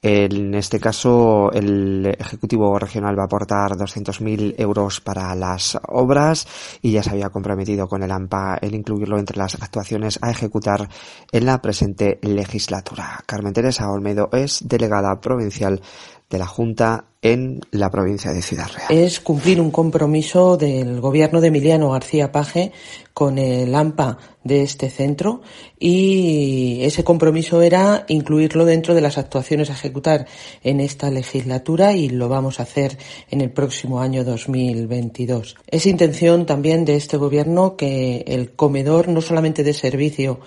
En 0.00 0.54
este 0.54 0.78
caso, 0.78 1.50
el 1.52 2.06
Ejecutivo 2.06 2.78
Regional 2.78 3.18
va 3.18 3.24
a 3.24 3.26
aportar 3.26 3.72
200.000 3.72 4.54
euros 4.58 5.00
para 5.00 5.34
las 5.34 5.76
obras 5.88 6.46
y 6.80 6.92
ya 6.92 7.02
se 7.02 7.10
había 7.10 7.30
comprometido 7.30 7.88
con 7.88 8.04
el 8.04 8.12
AMPA 8.12 8.58
el 8.62 8.76
incluirlo 8.76 9.18
entre 9.18 9.36
las 9.36 9.60
actuaciones 9.60 10.20
a 10.22 10.30
ejecutar 10.30 10.88
en 11.32 11.46
la 11.46 11.60
presente 11.60 12.20
legislatura. 12.22 13.18
Carmen 13.26 13.52
Teresa 13.52 13.90
Olmedo 13.90 14.30
es 14.32 14.66
delegada 14.68 15.20
provincial 15.20 15.82
de 16.30 16.38
la 16.38 16.46
Junta 16.46 17.04
en 17.22 17.60
la 17.72 17.90
provincia 17.90 18.32
de 18.32 18.40
Ciudad 18.40 18.68
Real. 18.74 18.86
Es 18.90 19.20
cumplir 19.20 19.60
un 19.60 19.70
compromiso 19.70 20.56
del 20.56 21.00
gobierno 21.00 21.40
de 21.40 21.48
Emiliano 21.48 21.90
García 21.90 22.32
Paje 22.32 22.72
con 23.20 23.36
el 23.36 23.74
AMPA 23.74 24.16
de 24.44 24.62
este 24.62 24.88
centro 24.88 25.42
y 25.78 26.78
ese 26.84 27.04
compromiso 27.04 27.60
era 27.60 28.06
incluirlo 28.08 28.64
dentro 28.64 28.94
de 28.94 29.02
las 29.02 29.18
actuaciones 29.18 29.68
a 29.68 29.74
ejecutar 29.74 30.26
en 30.64 30.80
esta 30.80 31.10
legislatura 31.10 31.92
y 31.92 32.08
lo 32.08 32.30
vamos 32.30 32.60
a 32.60 32.62
hacer 32.62 32.96
en 33.30 33.42
el 33.42 33.50
próximo 33.50 34.00
año 34.00 34.24
2022. 34.24 35.56
Es 35.66 35.84
intención 35.84 36.46
también 36.46 36.86
de 36.86 36.96
este 36.96 37.18
gobierno 37.18 37.76
que 37.76 38.24
el 38.26 38.52
comedor 38.52 39.08
no 39.08 39.20
solamente 39.20 39.64
dé 39.64 39.74
servicio 39.74 40.40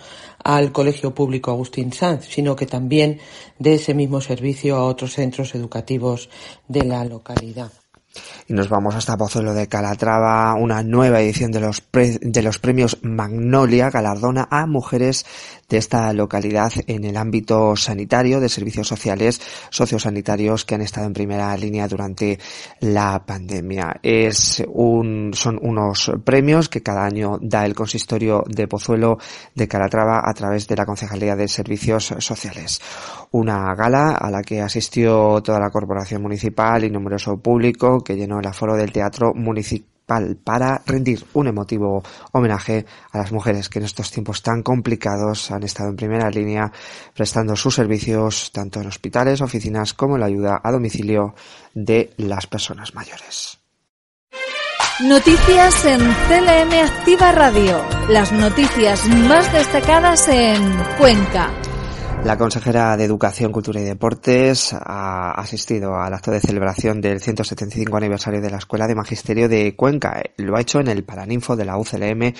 al 0.44 0.72
Colegio 0.72 1.14
Público 1.14 1.52
Agustín 1.52 1.94
Sanz, 1.94 2.26
sino 2.28 2.56
que 2.56 2.66
también 2.66 3.20
dé 3.60 3.76
ese 3.76 3.94
mismo 3.94 4.20
servicio 4.20 4.78
a 4.78 4.86
otros 4.86 5.14
centros 5.14 5.54
educativos 5.54 6.28
de 6.68 6.86
la 6.86 7.06
localidad. 7.06 7.83
Y 8.48 8.54
nos 8.54 8.70
vamos 8.70 8.96
hasta 8.96 9.18
Pozuelo 9.18 9.54
de 9.54 9.68
Calatrava, 9.68 10.54
una 10.56 10.84
nueva 10.84 11.22
edición 11.22 11.52
de 11.52 11.62
los, 11.62 11.82
de 11.92 12.42
los 12.42 12.60
premios 12.60 13.00
Magnolia 13.02 13.90
galardona 13.90 14.48
a 14.52 14.68
mujeres 14.68 15.26
de 15.70 15.78
esta 15.78 16.14
localidad 16.14 16.72
en 16.86 17.04
el 17.04 17.18
ámbito 17.18 17.76
sanitario, 17.76 18.40
de 18.40 18.50
servicios 18.50 18.88
sociales, 18.88 19.42
sociosanitarios 19.72 20.66
que 20.66 20.76
han 20.76 20.82
estado 20.82 21.08
en 21.08 21.14
primera 21.14 21.56
línea 21.58 21.88
durante 21.88 22.38
la 22.82 23.24
pandemia. 23.26 24.00
Es 24.04 24.64
un, 24.68 25.32
son 25.34 25.58
unos 25.62 26.12
premios 26.24 26.70
que 26.70 26.84
cada 26.84 27.06
año 27.06 27.40
da 27.42 27.66
el 27.66 27.74
consistorio 27.74 28.44
de 28.48 28.68
Pozuelo 28.68 29.18
de 29.56 29.68
Calatrava 29.68 30.22
a 30.24 30.34
través 30.34 30.68
de 30.68 30.76
la 30.76 30.86
Concejalía 30.86 31.36
de 31.36 31.48
Servicios 31.48 32.14
Sociales. 32.20 32.80
Una 33.32 33.74
gala 33.74 34.12
a 34.12 34.30
la 34.30 34.44
que 34.44 34.62
asistió 34.62 35.42
toda 35.42 35.60
la 35.60 35.72
corporación 35.72 36.22
municipal 36.22 36.84
y 36.84 36.92
numeroso 36.92 37.38
público 37.38 38.03
que 38.04 38.16
llenó 38.16 38.40
el 38.40 38.48
aforo 38.48 38.76
del 38.76 38.92
Teatro 38.92 39.34
Municipal 39.34 39.94
para 40.44 40.82
rendir 40.86 41.26
un 41.34 41.48
emotivo 41.48 42.04
homenaje 42.32 42.86
a 43.12 43.18
las 43.18 43.32
mujeres 43.32 43.70
que 43.70 43.80
en 43.80 43.86
estos 43.86 44.12
tiempos 44.12 44.42
tan 44.44 44.62
complicados 44.62 45.50
han 45.52 45.64
estado 45.64 45.90
en 45.90 45.96
primera 45.96 46.30
línea 46.30 46.72
prestando 47.16 47.56
sus 47.56 47.76
servicios 47.76 48.52
tanto 48.52 48.82
en 48.82 48.88
hospitales, 48.88 49.42
oficinas 49.42 49.94
como 49.94 50.16
en 50.16 50.22
la 50.22 50.28
ayuda 50.28 50.62
a 50.64 50.72
domicilio 50.72 51.36
de 51.74 52.14
las 52.18 52.48
personas 52.48 52.94
mayores. 52.94 53.60
Noticias 55.00 55.86
en 55.86 56.00
CLM 56.00 56.86
Activa 56.86 57.32
Radio. 57.32 57.84
Las 58.10 58.32
noticias 58.32 59.08
más 59.08 59.52
destacadas 59.52 60.28
en 60.28 60.62
Cuenca. 61.00 61.50
La 62.26 62.38
consejera 62.38 62.96
de 62.96 63.04
Educación, 63.04 63.52
Cultura 63.52 63.82
y 63.82 63.84
Deportes 63.84 64.74
ha 64.74 65.32
asistido 65.32 66.00
al 66.00 66.14
acto 66.14 66.32
de 66.32 66.40
celebración 66.40 67.02
del 67.02 67.20
175 67.20 67.98
aniversario 67.98 68.40
de 68.40 68.50
la 68.50 68.60
Escuela 68.60 68.88
de 68.88 68.96
Magisterio 68.96 69.50
de 69.50 69.76
Cuenca. 69.76 70.24
Lo 70.38 70.56
ha 70.56 70.62
hecho 70.62 70.80
en 70.80 70.88
el 70.88 71.04
Paraninfo 71.04 71.58
de 71.58 71.66
la 71.66 71.78
UCLM 71.78 72.34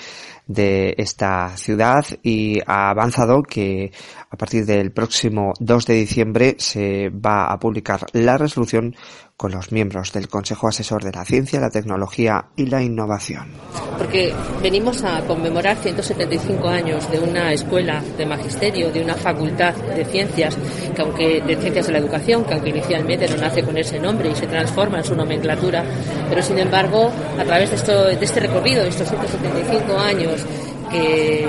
de 0.46 0.94
esta 0.96 1.54
ciudad 1.58 2.02
y 2.22 2.60
ha 2.66 2.88
avanzado 2.88 3.42
que 3.42 3.92
a 4.34 4.36
partir 4.36 4.66
del 4.66 4.90
próximo 4.90 5.54
2 5.60 5.86
de 5.86 5.94
diciembre 5.94 6.56
se 6.58 7.08
va 7.08 7.46
a 7.46 7.58
publicar 7.60 8.04
la 8.12 8.36
resolución 8.36 8.96
con 9.36 9.52
los 9.52 9.70
miembros 9.70 10.12
del 10.12 10.28
Consejo 10.28 10.66
Asesor 10.66 11.04
de 11.04 11.12
la 11.12 11.24
Ciencia, 11.24 11.60
la 11.60 11.70
Tecnología 11.70 12.46
y 12.56 12.66
la 12.66 12.82
Innovación. 12.82 13.46
Porque 13.96 14.34
venimos 14.60 15.04
a 15.04 15.20
conmemorar 15.20 15.76
175 15.76 16.68
años 16.68 17.08
de 17.12 17.20
una 17.20 17.52
escuela 17.52 18.02
de 18.18 18.26
magisterio, 18.26 18.90
de 18.90 19.02
una 19.02 19.14
facultad 19.14 19.74
de 19.74 20.04
ciencias, 20.04 20.56
que 20.94 21.02
aunque 21.02 21.40
de 21.40 21.56
ciencias 21.56 21.86
de 21.86 21.92
la 21.92 21.98
educación, 21.98 22.44
que 22.44 22.54
aunque 22.54 22.70
inicialmente 22.70 23.28
no 23.28 23.36
nace 23.36 23.62
con 23.62 23.78
ese 23.78 24.00
nombre 24.00 24.30
y 24.30 24.34
se 24.34 24.48
transforma 24.48 24.98
en 24.98 25.04
su 25.04 25.14
nomenclatura, 25.14 25.84
pero 26.28 26.42
sin 26.42 26.58
embargo, 26.58 27.12
a 27.38 27.44
través 27.44 27.70
de, 27.70 28.16
de 28.16 28.24
este 28.24 28.40
recorrido, 28.40 28.82
estos 28.82 29.08
175 29.08 29.96
años, 29.96 30.44
que 30.90 31.46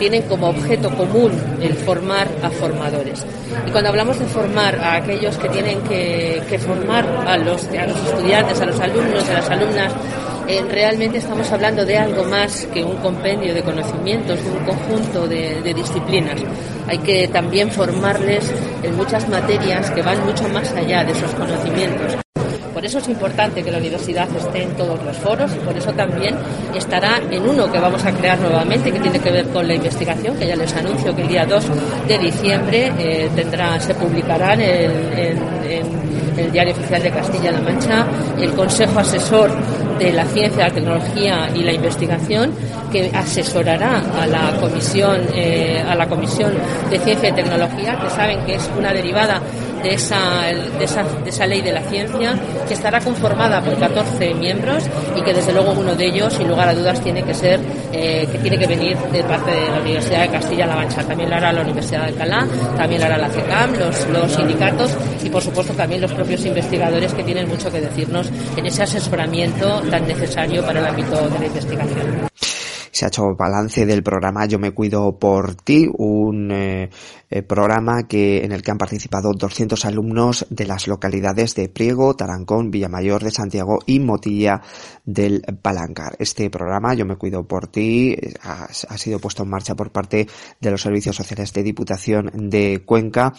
tienen 0.00 0.22
como 0.22 0.48
objeto 0.48 0.88
común 0.96 1.30
el 1.60 1.74
formar 1.74 2.26
a 2.42 2.48
formadores. 2.48 3.26
Y 3.66 3.70
cuando 3.70 3.90
hablamos 3.90 4.18
de 4.18 4.24
formar 4.24 4.74
a 4.76 4.94
aquellos 4.94 5.36
que 5.36 5.50
tienen 5.50 5.82
que, 5.82 6.58
formar 6.58 7.06
a 7.26 7.36
los, 7.36 7.64
estudiantes, 7.64 8.60
a 8.62 8.66
los 8.66 8.80
alumnos, 8.80 9.28
a 9.28 9.32
las 9.34 9.50
alumnas, 9.50 9.92
eh, 10.48 10.64
realmente 10.70 11.18
estamos 11.18 11.52
hablando 11.52 11.84
de 11.84 11.98
algo 11.98 12.24
más 12.24 12.66
que 12.72 12.82
un 12.82 12.96
compendio 12.96 13.52
de 13.52 13.62
conocimientos, 13.62 14.42
de 14.42 14.50
un 14.50 14.64
conjunto 14.64 15.28
de, 15.28 15.74
disciplinas. 15.74 16.40
Hay 16.88 16.98
que 16.98 17.28
también 17.28 17.70
formarles 17.70 18.50
en 18.82 18.96
muchas 18.96 19.28
materias 19.28 19.90
que 19.90 20.00
van 20.00 20.24
mucho 20.24 20.48
más 20.48 20.72
allá 20.72 21.04
de 21.04 21.12
esos 21.12 21.30
conocimientos. 21.34 22.16
Por 22.80 22.86
eso 22.86 22.96
es 22.96 23.08
importante 23.08 23.62
que 23.62 23.70
la 23.70 23.76
universidad 23.76 24.26
esté 24.34 24.62
en 24.62 24.70
todos 24.70 25.04
los 25.04 25.14
foros 25.18 25.52
y 25.54 25.58
por 25.58 25.76
eso 25.76 25.92
también 25.92 26.34
estará 26.74 27.20
en 27.30 27.46
uno 27.46 27.70
que 27.70 27.78
vamos 27.78 28.02
a 28.06 28.10
crear 28.10 28.38
nuevamente, 28.40 28.90
que 28.90 28.98
tiene 28.98 29.18
que 29.18 29.30
ver 29.30 29.44
con 29.48 29.68
la 29.68 29.74
investigación, 29.74 30.34
que 30.38 30.46
ya 30.46 30.56
les 30.56 30.74
anuncio 30.74 31.14
que 31.14 31.20
el 31.20 31.28
día 31.28 31.44
2 31.44 31.64
de 32.08 32.18
diciembre 32.18 32.90
eh, 32.98 33.28
se 33.80 33.94
publicará 33.96 34.54
en 34.54 34.60
el, 34.62 36.52
Diario 36.52 36.72
Oficial 36.72 37.02
de 37.02 37.10
Castilla-La 37.10 37.60
Mancha 37.60 38.06
el 38.40 38.50
Consejo 38.54 38.98
Asesor 38.98 39.50
de 39.98 40.12
la 40.14 40.24
Ciencia, 40.24 40.68
la 40.68 40.74
Tecnología 40.74 41.50
y 41.54 41.62
la 41.62 41.74
Investigación, 41.74 42.50
que 42.90 43.10
asesorará 43.14 44.02
a 44.18 44.26
la 44.26 44.58
Comisión, 44.58 45.20
eh, 45.34 45.84
a 45.86 45.94
la 45.94 46.08
Comisión 46.08 46.54
de 46.88 46.98
Ciencia 46.98 47.28
y 47.28 47.32
Tecnología, 47.32 47.98
que 48.00 48.08
saben 48.08 48.42
que 48.46 48.54
es 48.54 48.70
una 48.78 48.90
derivada 48.94 49.42
de 49.82 49.94
esa, 49.94 50.44
de 50.78 50.84
esa, 50.84 51.02
de 51.02 51.30
esa 51.30 51.46
ley 51.46 51.62
de 51.62 51.72
la 51.72 51.82
ciencia, 51.82 52.38
que 52.66 52.74
estará 52.74 53.00
conformada 53.00 53.62
por 53.62 53.78
14 53.78 54.34
miembros 54.34 54.84
y 55.16 55.22
que 55.22 55.32
desde 55.32 55.52
luego 55.52 55.72
uno 55.72 55.94
de 55.94 56.06
ellos, 56.06 56.32
sin 56.32 56.48
lugar 56.48 56.68
a 56.68 56.74
dudas, 56.74 57.00
tiene 57.02 57.22
que 57.22 57.34
ser, 57.34 57.60
eh, 57.92 58.28
que 58.30 58.38
tiene 58.38 58.58
que 58.58 58.66
venir 58.66 58.96
de 58.96 59.22
parte 59.24 59.50
de 59.50 59.68
la 59.68 59.80
Universidad 59.80 60.22
de 60.22 60.28
Castilla-La 60.28 60.76
Mancha. 60.76 61.02
También 61.04 61.30
lo 61.30 61.36
hará 61.36 61.52
la 61.52 61.62
Universidad 61.62 62.02
de 62.02 62.08
Alcalá, 62.08 62.46
también 62.76 63.00
lo 63.00 63.06
hará 63.06 63.18
la 63.18 63.28
CECAM, 63.28 63.78
los, 63.78 64.08
los 64.08 64.32
sindicatos 64.32 64.96
y 65.22 65.30
por 65.30 65.42
supuesto 65.42 65.72
también 65.74 66.00
los 66.00 66.12
propios 66.12 66.44
investigadores 66.44 67.12
que 67.14 67.22
tienen 67.22 67.48
mucho 67.48 67.70
que 67.70 67.80
decirnos 67.80 68.30
en 68.56 68.66
ese 68.66 68.82
asesoramiento 68.82 69.80
tan 69.90 70.06
necesario 70.06 70.64
para 70.64 70.80
el 70.80 70.86
ámbito 70.86 71.16
de 71.28 71.38
la 71.38 71.46
investigación 71.46 72.30
se 73.00 73.06
ha 73.06 73.08
hecho 73.08 73.34
balance 73.34 73.86
del 73.86 74.02
programa 74.02 74.46
Yo 74.46 74.58
me 74.58 74.72
cuido 74.72 75.18
por 75.18 75.54
ti, 75.54 75.88
un 75.90 76.50
eh, 76.52 76.90
eh, 77.30 77.42
programa 77.42 78.08
que 78.08 78.44
en 78.44 78.52
el 78.52 78.62
que 78.62 78.70
han 78.70 78.78
participado 78.78 79.32
200 79.32 79.84
alumnos 79.84 80.46
de 80.50 80.66
las 80.66 80.88
localidades 80.88 81.54
de 81.54 81.68
Priego, 81.68 82.14
Tarancón, 82.14 82.70
Villamayor 82.70 83.22
de 83.22 83.30
Santiago 83.30 83.78
y 83.86 84.00
Motilla 84.00 84.62
del 85.04 85.42
Palancar. 85.62 86.16
Este 86.18 86.50
programa 86.50 86.94
Yo 86.94 87.06
me 87.06 87.16
cuido 87.16 87.46
por 87.46 87.68
ti 87.68 88.12
eh, 88.12 88.34
ha, 88.42 88.64
ha 88.64 88.98
sido 88.98 89.18
puesto 89.20 89.44
en 89.44 89.50
marcha 89.50 89.74
por 89.74 89.92
parte 89.92 90.26
de 90.60 90.70
los 90.70 90.82
servicios 90.82 91.16
sociales 91.16 91.52
de 91.52 91.62
Diputación 91.62 92.30
de 92.50 92.82
Cuenca 92.84 93.32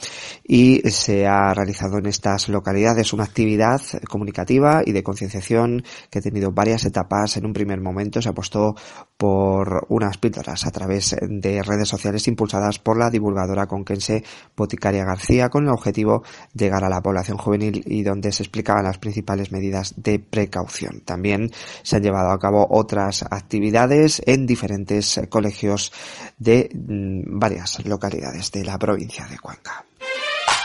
y 0.44 0.82
se 0.90 1.28
ha 1.28 1.54
realizado 1.54 1.98
en 1.98 2.06
estas 2.06 2.50
localidades 2.50 3.14
una 3.14 3.26
actividad 3.26 3.82
comunicativa 4.10 4.84
y 4.86 4.92
de 4.92 5.04
concienciación 5.04 5.84
que 6.10 6.20
ha 6.20 6.22
tenido 6.22 6.52
varias 6.52 6.86
etapas. 6.86 7.38
En 7.38 7.46
un 7.46 7.54
primer 7.54 7.82
momento 7.82 8.22
se 8.22 8.30
apostó 8.30 8.76
por 9.18 9.86
unas 9.90 10.18
píldoras 10.18 10.66
a 10.66 10.72
través 10.72 11.16
de 11.22 11.62
redes 11.62 11.90
sociales 11.90 12.28
impulsadas 12.28 12.80
por 12.80 12.98
la 12.98 13.10
divulgadora 13.10 13.68
conquense 13.82 14.24
Boticaria 14.56 15.04
García 15.04 15.50
con 15.50 15.63
el 15.65 15.72
objetivo 15.72 16.24
de 16.54 16.65
llegar 16.65 16.84
a 16.84 16.89
la 16.89 17.02
población 17.02 17.38
juvenil 17.38 17.84
y 17.86 18.04
donde 18.04 18.32
se 18.32 18.44
explicaban 18.44 18.84
las 18.84 18.98
principales 18.98 19.52
medidas 19.52 19.94
de 19.98 20.20
precaución. 20.20 21.02
También 21.02 21.52
se 21.84 21.98
han 21.98 22.04
llevado 22.04 22.32
a 22.32 22.39
cabo 22.39 22.67
otras 22.70 23.24
actividades 23.24 24.22
en 24.26 24.46
diferentes 24.46 25.20
colegios 25.30 25.91
de 26.38 26.70
mm, 26.74 27.39
varias 27.39 27.84
localidades 27.86 28.52
de 28.52 28.63
la 28.63 28.78
provincia 28.78 29.26
de 29.26 29.38
Cuenca. 29.38 29.86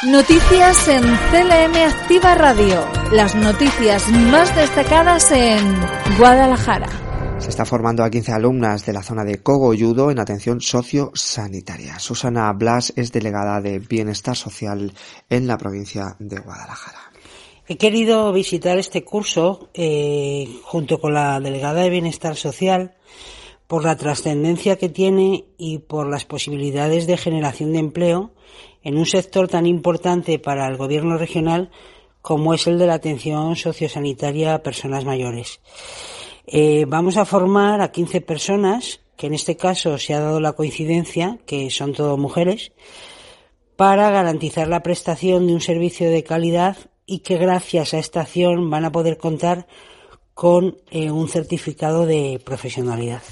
Noticias 0.05 0.88
en 0.88 1.02
CLM 1.02 1.74
Activa 1.88 2.35
Radio. 2.35 2.87
Las 3.12 3.35
noticias 3.35 4.09
más 4.11 4.55
destacadas 4.55 5.33
en 5.33 5.74
Guadalajara. 6.18 7.06
Se 7.46 7.50
está 7.50 7.64
formando 7.64 8.02
a 8.02 8.11
15 8.11 8.32
alumnas 8.32 8.85
de 8.85 8.92
la 8.92 9.04
zona 9.04 9.22
de 9.22 9.40
Cogolludo 9.40 10.11
en 10.11 10.18
atención 10.18 10.61
sociosanitaria. 10.61 12.00
Susana 12.00 12.52
Blas 12.52 12.92
es 12.96 13.12
delegada 13.12 13.61
de 13.61 13.78
Bienestar 13.78 14.35
Social 14.35 14.92
en 15.30 15.46
la 15.46 15.56
provincia 15.56 16.16
de 16.18 16.40
Guadalajara. 16.40 16.98
He 17.68 17.76
querido 17.76 18.32
visitar 18.32 18.78
este 18.78 19.04
curso 19.04 19.70
eh, 19.74 20.59
junto 20.64 21.00
con 21.00 21.14
la 21.14 21.38
delegada 21.38 21.82
de 21.82 21.90
Bienestar 21.90 22.35
Social 22.35 22.96
por 23.68 23.85
la 23.85 23.96
trascendencia 23.96 24.74
que 24.74 24.88
tiene 24.88 25.44
y 25.56 25.78
por 25.78 26.11
las 26.11 26.24
posibilidades 26.24 27.06
de 27.06 27.16
generación 27.16 27.72
de 27.72 27.78
empleo 27.78 28.32
en 28.82 28.98
un 28.98 29.06
sector 29.06 29.46
tan 29.46 29.66
importante 29.66 30.40
para 30.40 30.66
el 30.66 30.76
gobierno 30.76 31.16
regional 31.16 31.70
como 32.22 32.54
es 32.54 32.66
el 32.66 32.76
de 32.76 32.88
la 32.88 32.94
atención 32.94 33.54
sociosanitaria 33.54 34.52
a 34.52 34.62
personas 34.64 35.04
mayores. 35.04 35.61
Eh, 36.46 36.85
vamos 36.87 37.16
a 37.16 37.24
formar 37.24 37.80
a 37.80 37.90
15 37.90 38.20
personas, 38.20 39.00
que 39.16 39.26
en 39.26 39.35
este 39.35 39.56
caso 39.56 39.98
se 39.98 40.14
ha 40.14 40.20
dado 40.20 40.40
la 40.40 40.52
coincidencia, 40.52 41.38
que 41.46 41.70
son 41.70 41.92
todas 41.92 42.18
mujeres, 42.18 42.72
para 43.74 44.11
garantizar 44.11 44.68
la 44.68 44.82
prestación 44.82 45.46
de 45.46 45.54
un 45.54 45.61
servicio 45.61 46.11
de 46.11 46.24
calidad 46.24 46.76
y 47.04 47.20
que 47.20 47.37
gracias 47.37 47.94
a 47.94 47.98
esta 47.98 48.22
acción 48.22 48.70
van 48.70 48.85
a 48.85 48.92
poder 48.92 49.18
contar 49.18 49.66
con 50.35 50.78
eh, 50.90 51.11
un 51.11 51.28
certificado 51.28 52.06
de 52.06 52.40
profesionalidad. 52.44 53.22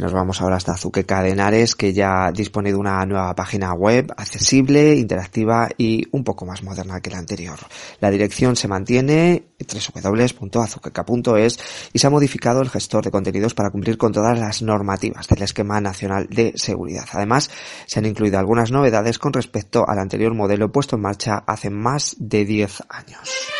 Nos 0.00 0.12
vamos 0.14 0.40
ahora 0.40 0.56
hasta 0.56 0.72
Azuqueca 0.72 1.22
de 1.22 1.68
que 1.76 1.92
ya 1.92 2.32
dispone 2.32 2.70
de 2.70 2.76
una 2.76 3.04
nueva 3.04 3.34
página 3.34 3.74
web 3.74 4.10
accesible, 4.16 4.94
interactiva 4.94 5.68
y 5.76 6.06
un 6.12 6.24
poco 6.24 6.46
más 6.46 6.62
moderna 6.62 7.02
que 7.02 7.10
la 7.10 7.18
anterior. 7.18 7.58
La 8.00 8.10
dirección 8.10 8.56
se 8.56 8.66
mantiene 8.66 9.50
www.azuqueca.es 9.58 11.58
y 11.92 11.98
se 11.98 12.06
ha 12.06 12.10
modificado 12.10 12.62
el 12.62 12.70
gestor 12.70 13.04
de 13.04 13.10
contenidos 13.10 13.52
para 13.52 13.68
cumplir 13.68 13.98
con 13.98 14.12
todas 14.12 14.38
las 14.38 14.62
normativas 14.62 15.28
del 15.28 15.42
esquema 15.42 15.82
nacional 15.82 16.28
de 16.30 16.54
seguridad. 16.56 17.04
Además, 17.12 17.50
se 17.84 17.98
han 17.98 18.06
incluido 18.06 18.38
algunas 18.38 18.70
novedades 18.70 19.18
con 19.18 19.34
respecto 19.34 19.86
al 19.86 19.98
anterior 19.98 20.34
modelo 20.34 20.72
puesto 20.72 20.96
en 20.96 21.02
marcha 21.02 21.44
hace 21.46 21.68
más 21.68 22.16
de 22.18 22.46
10 22.46 22.84
años. 22.88 23.59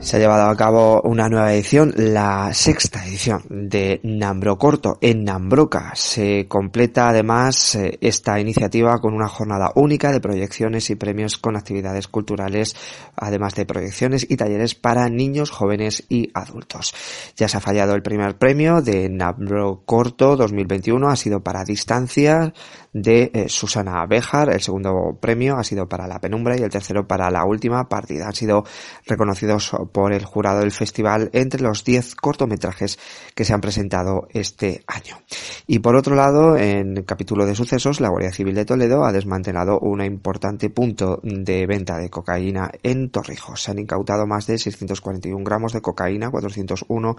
Se 0.00 0.16
ha 0.16 0.18
llevado 0.18 0.48
a 0.48 0.56
cabo 0.56 1.02
una 1.02 1.28
nueva 1.28 1.52
edición, 1.52 1.92
la 1.94 2.54
sexta 2.54 3.04
edición 3.06 3.44
de 3.50 4.00
Nambro 4.02 4.56
Corto 4.56 4.96
en 5.02 5.24
Nambroca. 5.24 5.92
Se 5.94 6.48
completa 6.48 7.10
además 7.10 7.74
eh, 7.74 7.98
esta 8.00 8.40
iniciativa 8.40 8.98
con 8.98 9.12
una 9.12 9.28
jornada 9.28 9.72
única 9.74 10.10
de 10.10 10.20
proyecciones 10.20 10.88
y 10.88 10.96
premios 10.96 11.36
con 11.36 11.54
actividades 11.54 12.08
culturales, 12.08 12.74
además 13.14 13.54
de 13.54 13.66
proyecciones 13.66 14.26
y 14.28 14.38
talleres 14.38 14.74
para 14.74 15.06
niños, 15.10 15.50
jóvenes 15.50 16.06
y 16.08 16.30
adultos. 16.32 16.94
Ya 17.36 17.48
se 17.48 17.58
ha 17.58 17.60
fallado 17.60 17.94
el 17.94 18.02
primer 18.02 18.38
premio 18.38 18.80
de 18.80 19.10
Nambro 19.10 19.82
Corto 19.84 20.34
2021, 20.34 21.08
ha 21.08 21.16
sido 21.16 21.40
para 21.40 21.62
distancia 21.62 22.54
de 22.92 23.30
eh, 23.34 23.48
Susana 23.48 24.04
Bejar. 24.06 24.50
El 24.50 24.60
segundo 24.60 25.18
premio 25.20 25.56
ha 25.56 25.64
sido 25.64 25.88
para 25.88 26.06
la 26.06 26.18
penumbra 26.20 26.56
y 26.56 26.62
el 26.62 26.70
tercero 26.70 27.06
para 27.06 27.30
la 27.30 27.44
última 27.44 27.88
partida. 27.88 28.26
Han 28.26 28.34
sido 28.34 28.64
reconocidos 29.06 29.72
por 29.92 30.12
el 30.12 30.24
jurado 30.24 30.60
del 30.60 30.72
festival 30.72 31.30
entre 31.32 31.62
los 31.62 31.84
10 31.84 32.14
cortometrajes 32.16 32.98
que 33.34 33.44
se 33.44 33.52
han 33.52 33.60
presentado 33.60 34.26
este 34.30 34.82
año. 34.86 35.20
Y 35.66 35.80
por 35.80 35.96
otro 35.96 36.14
lado, 36.14 36.56
en 36.56 37.02
capítulo 37.04 37.46
de 37.46 37.54
sucesos, 37.54 38.00
la 38.00 38.08
Guardia 38.08 38.32
Civil 38.32 38.54
de 38.54 38.64
Toledo 38.64 39.04
ha 39.04 39.12
desmantelado 39.12 39.78
un 39.80 40.02
importante 40.02 40.70
punto 40.70 41.20
de 41.22 41.66
venta 41.66 41.98
de 41.98 42.10
cocaína 42.10 42.70
en 42.82 43.10
Torrijos. 43.10 43.62
Se 43.62 43.70
han 43.70 43.78
incautado 43.78 44.26
más 44.26 44.46
de 44.46 44.58
641 44.58 45.44
gramos 45.44 45.72
de 45.72 45.80
cocaína, 45.80 46.30
401 46.30 47.16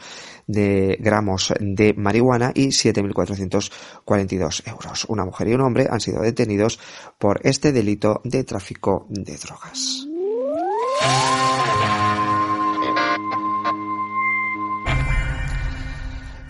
de 0.48 0.98
gramos 1.00 1.54
de 1.60 1.94
marihuana 1.94 2.52
y 2.54 2.68
7.442 2.68 4.68
euros. 4.68 5.06
Una 5.10 5.26
mujer 5.26 5.50
y 5.50 5.54
un 5.54 5.62
hombre 5.62 5.88
han 5.90 6.00
sido 6.00 6.22
detenidos 6.22 6.80
por 7.18 7.40
este 7.44 7.72
delito 7.72 8.22
de 8.24 8.44
tráfico 8.44 9.06
de 9.10 9.38
drogas. 9.38 10.08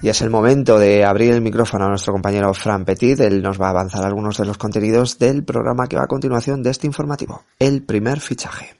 Y 0.03 0.09
es 0.09 0.21
el 0.23 0.31
momento 0.31 0.79
de 0.79 1.05
abrir 1.05 1.31
el 1.31 1.41
micrófono 1.41 1.85
a 1.85 1.89
nuestro 1.89 2.13
compañero 2.13 2.51
Fran 2.55 2.85
Petit. 2.85 3.19
Él 3.19 3.43
nos 3.43 3.61
va 3.61 3.67
a 3.67 3.69
avanzar 3.69 4.03
algunos 4.03 4.35
de 4.35 4.45
los 4.45 4.57
contenidos 4.57 5.19
del 5.19 5.45
programa 5.45 5.85
que 5.85 5.95
va 5.95 6.05
a 6.05 6.07
continuación 6.07 6.63
de 6.63 6.71
este 6.71 6.87
informativo. 6.87 7.43
El 7.59 7.83
primer 7.83 8.19
fichaje. 8.19 8.73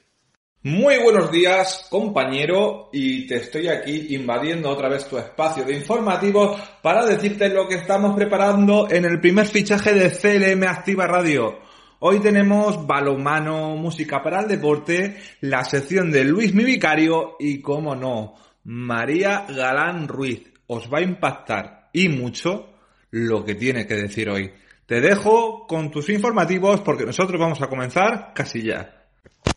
Muy 0.64 0.98
buenos 1.00 1.30
días, 1.30 1.86
compañero, 1.90 2.88
y 2.92 3.26
te 3.28 3.36
estoy 3.36 3.68
aquí 3.68 4.14
invadiendo 4.16 4.68
otra 4.68 4.88
vez 4.88 5.06
tu 5.08 5.16
espacio 5.16 5.64
de 5.64 5.76
informativo 5.76 6.56
para 6.82 7.06
decirte 7.06 7.48
lo 7.48 7.68
que 7.68 7.76
estamos 7.76 8.16
preparando 8.16 8.88
en 8.90 9.04
el 9.04 9.20
primer 9.20 9.46
fichaje 9.46 9.92
de 9.92 10.10
CLM 10.10 10.64
Activa 10.64 11.06
Radio. 11.06 11.58
Hoy 12.00 12.18
tenemos 12.18 12.84
balomano, 12.84 13.76
música 13.76 14.20
para 14.22 14.40
el 14.40 14.48
deporte, 14.48 15.18
la 15.40 15.64
sección 15.64 16.10
de 16.10 16.24
Luis 16.24 16.52
Mi 16.52 16.64
Vicario 16.64 17.36
y, 17.38 17.60
como 17.60 17.94
no, 17.94 18.34
María 18.64 19.46
Galán 19.48 20.08
Ruiz 20.08 20.51
os 20.72 20.92
va 20.92 20.98
a 20.98 21.02
impactar 21.02 21.90
y 21.92 22.08
mucho 22.08 22.70
lo 23.10 23.44
que 23.44 23.54
tiene 23.54 23.86
que 23.86 23.94
decir 23.94 24.28
hoy. 24.28 24.52
Te 24.86 25.00
dejo 25.00 25.66
con 25.66 25.90
tus 25.90 26.08
informativos 26.08 26.80
porque 26.80 27.04
nosotros 27.04 27.40
vamos 27.40 27.60
a 27.62 27.68
comenzar 27.68 28.32
casi 28.34 28.62
ya. 28.62 29.04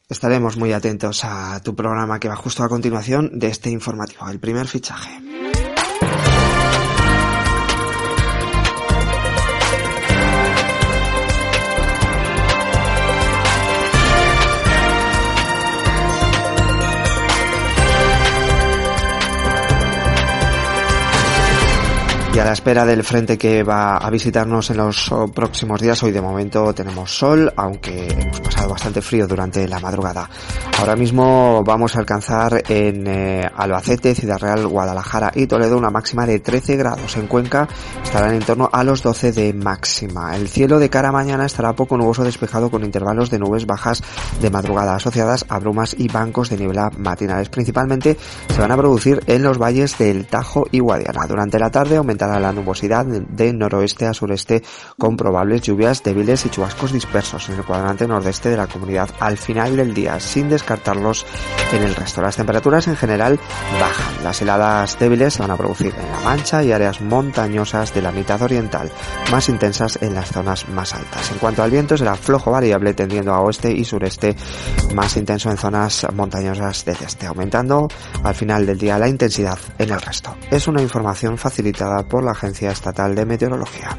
Estaremos 0.10 0.58
muy 0.58 0.71
atentos 0.73 1.23
a 1.23 1.60
tu 1.63 1.75
programa 1.75 2.19
que 2.19 2.28
va 2.28 2.36
justo 2.36 2.63
a 2.63 2.69
continuación 2.69 3.39
de 3.39 3.47
este 3.47 3.69
informativo, 3.69 4.30
el 4.30 4.39
primer 4.39 4.67
fichaje. 4.67 5.44
Y 22.36 22.39
a 22.39 22.43
la 22.43 22.52
espera 22.52 22.86
del 22.86 23.02
frente 23.06 23.38
que 23.38 23.63
va 23.63 23.95
a 23.95 24.10
visitarnos 24.10 24.69
en 24.69 24.76
los 24.76 25.10
próximos 25.34 25.80
días, 25.80 26.04
hoy 26.04 26.12
de 26.12 26.19
momento 26.19 26.74
tenemos 26.74 27.17
sol, 27.17 27.54
aunque 27.56 28.10
hemos 28.10 28.41
pasado 28.41 28.71
bastante 28.71 29.02
frío 29.02 29.26
durante 29.26 29.65
la 29.69 29.80
madrugada. 29.80 30.30
Ahora 30.78 30.98
mismo 30.98 31.63
vamos 31.63 31.95
a 31.95 32.00
alcanzar 32.00 32.62
en 32.67 33.08
eh, 33.08 33.50
Albacete, 33.56 34.13
Ciudad 34.15 34.38
Real, 34.38 34.67
Guadalajara 34.67 35.32
y 35.34 35.48
Toledo 35.48 35.78
una 35.78 35.91
máxima 35.91 36.26
de 36.26 36.41
13 36.41 36.76
grados. 36.76 37.15
En 37.15 37.28
Cuenca 37.28 37.69
estarán 38.04 38.34
en 38.34 38.43
torno 38.43 38.69
a 38.69 38.84
los 38.84 39.02
12 39.02 39.32
de 39.32 39.54
máxima. 39.54 40.36
El 40.36 40.50
cielo 40.50 40.78
de 40.80 40.89
cara 40.89 41.10
a 41.10 41.13
mañana 41.13 41.45
estará 41.45 41.71
poco 41.71 41.95
nuboso 41.98 42.26
despejado 42.26 42.69
con 42.69 42.84
intervalos 42.84 43.30
de 43.30 43.39
nubes 43.39 43.65
bajas 43.65 44.04
de 44.41 44.50
madrugada 44.50 44.95
asociadas 44.95 45.45
a 45.48 45.58
brumas 45.60 45.95
y 45.98 46.10
bancos 46.10 46.50
de 46.50 46.58
niebla 46.58 46.91
matinales. 46.98 47.48
Principalmente 47.48 48.17
se 48.54 48.60
van 48.60 48.74
a 48.74 48.78
producir 48.78 49.24
en 49.28 49.41
los 49.41 49.58
valles 49.58 49.98
del 49.98 50.26
Tajo 50.26 50.67
y 50.69 50.80
Guadiana. 50.80 51.28
Durante 51.28 51.58
la 51.60 51.71
tarde 51.71 51.95
aumentará 51.95 52.25
la 52.28 52.52
nubosidad 52.52 53.06
de 53.06 53.54
noroeste 53.54 54.06
a 54.06 54.14
sureste 54.14 54.64
con 54.98 55.18
probables 55.18 55.62
lluvias 55.62 56.04
débiles 56.04 56.46
y 56.46 56.50
chubascos 56.50 56.92
dispersos 56.92 57.50
en 57.50 57.56
el 57.56 57.66
cuadrante 57.66 58.08
nordeste 58.08 58.50
de 58.50 58.58
la 58.58 58.68
comunidad 58.68 59.10
al 59.20 59.38
final 59.38 59.76
del 59.76 59.94
día, 59.94 60.20
sin 60.20 60.50
descartarlos 60.50 61.26
en 61.74 61.84
el 61.84 61.96
resto. 61.96 62.22
Las 62.22 62.36
temperaturas 62.36 62.88
en 62.88 62.96
general 62.96 63.40
bajan. 63.80 64.24
Las 64.24 64.42
heladas 64.42 64.98
débiles 65.00 65.34
se 65.34 65.42
van 65.42 65.52
a 65.52 65.58
producir 65.58 65.94
en 65.96 66.12
La 66.12 66.20
Mancha 66.22 66.64
y 66.64 66.72
áreas 66.72 67.02
montañosas 67.02 67.94
de 67.94 68.02
la 68.02 68.12
mitad 68.12 68.42
oriental, 68.42 68.92
más 69.32 69.50
intensas 69.50 70.00
en 70.02 70.16
las 70.16 70.30
zonas 70.30 70.68
más 70.70 70.94
altas. 70.94 71.32
En 71.32 71.38
cuanto 71.38 71.64
al 71.64 71.72
viento, 71.72 71.98
será 71.98 72.16
flojo 72.16 72.52
variable 72.52 72.94
tendiendo 72.94 73.34
a 73.34 73.42
oeste 73.42 73.72
y 73.72 73.86
sureste, 73.86 74.36
más 74.94 75.18
intenso 75.18 75.50
en 75.52 75.58
zonas 75.58 76.08
montañosas 76.14 76.86
del 76.86 76.98
este, 77.06 77.26
aumentando 77.26 77.88
al 78.24 78.36
final 78.36 78.66
del 78.66 78.78
día 78.78 78.98
la 78.98 79.08
intensidad 79.08 79.58
en 79.78 79.92
el 79.92 80.02
resto. 80.02 80.36
Es 80.50 80.68
una 80.68 80.82
información 80.82 81.38
facilitada 81.38 82.04
por 82.04 82.14
por 82.15 82.23
la 82.23 82.32
Agencia 82.32 82.71
Estatal 82.71 83.13
de 83.13 83.25
Meteorología. 83.25 83.89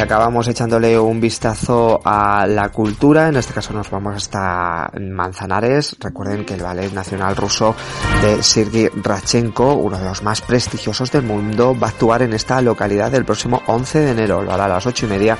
Acabamos 0.00 0.48
echándole 0.48 0.98
un 0.98 1.20
vistazo 1.20 2.00
a 2.04 2.46
la 2.46 2.70
cultura. 2.70 3.28
En 3.28 3.36
este 3.36 3.52
caso 3.52 3.72
nos 3.72 3.90
vamos 3.90 4.16
hasta 4.16 4.90
Manzanares. 4.98 5.96
Recuerden 6.00 6.44
que 6.44 6.54
el 6.54 6.62
Ballet 6.62 6.92
Nacional 6.92 7.36
Ruso 7.36 7.74
de 8.22 8.42
Sergei 8.42 8.88
Rachenko, 8.88 9.74
uno 9.74 9.98
de 9.98 10.04
los 10.04 10.22
más 10.22 10.40
prestigiosos 10.40 11.10
del 11.12 11.22
mundo, 11.22 11.76
va 11.78 11.88
a 11.88 11.90
actuar 11.90 12.22
en 12.22 12.32
esta 12.32 12.60
localidad 12.62 13.14
el 13.14 13.24
próximo 13.24 13.62
11 13.66 14.00
de 14.00 14.10
enero. 14.12 14.42
Lo 14.42 14.52
hará 14.52 14.64
a 14.64 14.68
las 14.68 14.86
ocho 14.86 15.06
y 15.06 15.08
media 15.10 15.36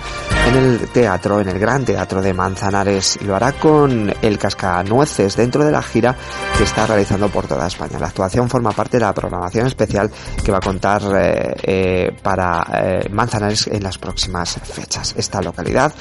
en 0.49 0.57
el 0.57 0.89
teatro, 0.89 1.41
en 1.41 1.49
el 1.49 1.59
Gran 1.59 1.85
Teatro 1.85 2.21
de 2.21 2.35
Manzanares. 2.35 3.19
Lo 3.23 3.37
hará 3.37 3.53
con 3.53 4.13
el 4.21 4.39
Cascanueces 4.39 5.37
dentro 5.37 5.65
de 5.65 5.73
la 5.73 5.83
gira 5.83 6.17
que 6.57 6.65
está 6.65 6.87
realizando 6.87 7.29
por 7.29 7.47
toda 7.47 7.67
España. 7.67 7.99
La 7.99 8.09
actuación 8.09 8.49
forma 8.49 8.73
parte 8.73 8.99
de 8.99 9.05
la 9.05 9.15
programación 9.15 9.67
especial 9.67 10.11
que 10.45 10.53
va 10.53 10.59
a 10.59 10.63
contar 10.63 11.03
eh, 11.15 11.55
eh, 11.63 12.17
para 12.23 12.67
eh, 12.75 13.09
Manzanares 13.11 13.67
en 13.69 13.83
las 13.83 13.99
próximas 13.99 14.50
fechas. 14.55 15.15
Esta 15.17 15.41
localidad 15.41 15.93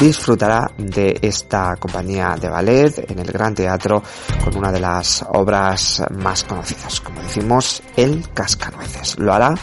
disfrutará 0.00 0.70
de 0.78 1.18
esta 1.22 1.76
compañía 1.76 2.36
de 2.40 2.48
ballet 2.48 3.10
en 3.10 3.18
el 3.18 3.30
Gran 3.30 3.54
Teatro 3.54 4.02
con 4.44 4.56
una 4.56 4.72
de 4.72 4.80
las 4.80 5.24
obras 5.32 6.02
más 6.10 6.44
conocidas, 6.44 7.00
como 7.00 7.20
decimos, 7.22 7.82
El 7.96 8.28
Cascanueces. 8.32 9.18
Lo 9.18 9.32
hará 9.32 9.54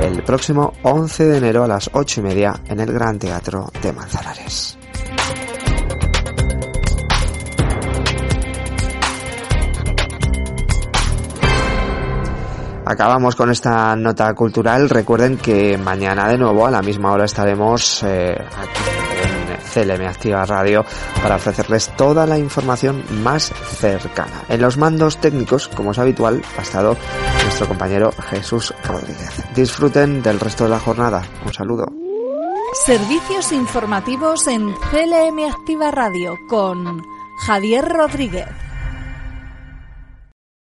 el 0.00 0.22
próximo 0.22 0.72
11 0.82 1.24
de 1.24 1.38
enero 1.38 1.64
a 1.64 1.68
las 1.68 1.90
8 1.92 2.20
y 2.20 2.22
media 2.22 2.60
en 2.66 2.80
el 2.80 2.92
Gran 2.92 3.18
Teatro 3.18 3.70
de 3.82 3.92
Manzanares. 3.92 4.78
Acabamos 12.86 13.34
con 13.34 13.50
esta 13.50 13.96
nota 13.96 14.32
cultural. 14.34 14.90
Recuerden 14.90 15.38
que 15.38 15.78
mañana 15.78 16.28
de 16.28 16.38
nuevo 16.38 16.66
a 16.66 16.70
la 16.70 16.82
misma 16.82 17.12
hora 17.12 17.24
estaremos 17.24 18.02
eh, 18.02 18.36
aquí 18.36 18.82
en 19.22 19.44
CLM 19.74 20.06
Activa 20.06 20.44
Radio 20.44 20.84
para 21.22 21.36
ofrecerles 21.36 21.90
toda 21.96 22.26
la 22.26 22.38
información 22.38 23.02
más 23.22 23.52
cercana. 23.78 24.44
En 24.48 24.60
los 24.60 24.76
mandos 24.76 25.18
técnicos, 25.18 25.68
como 25.68 25.92
es 25.92 25.98
habitual, 25.98 26.42
ha 26.58 26.62
estado 26.62 26.96
nuestro 27.42 27.66
compañero 27.68 28.12
Jesús 28.30 28.74
Rodríguez. 28.84 29.30
Disfruten 29.54 30.22
del 30.22 30.38
resto 30.38 30.64
de 30.64 30.70
la 30.70 30.78
jornada. 30.78 31.22
Un 31.44 31.52
saludo. 31.52 31.86
Servicios 32.84 33.52
informativos 33.52 34.46
en 34.46 34.72
CLM 34.72 35.48
Activa 35.48 35.90
Radio 35.90 36.36
con 36.48 37.02
Javier 37.46 37.88
Rodríguez. 37.88 38.48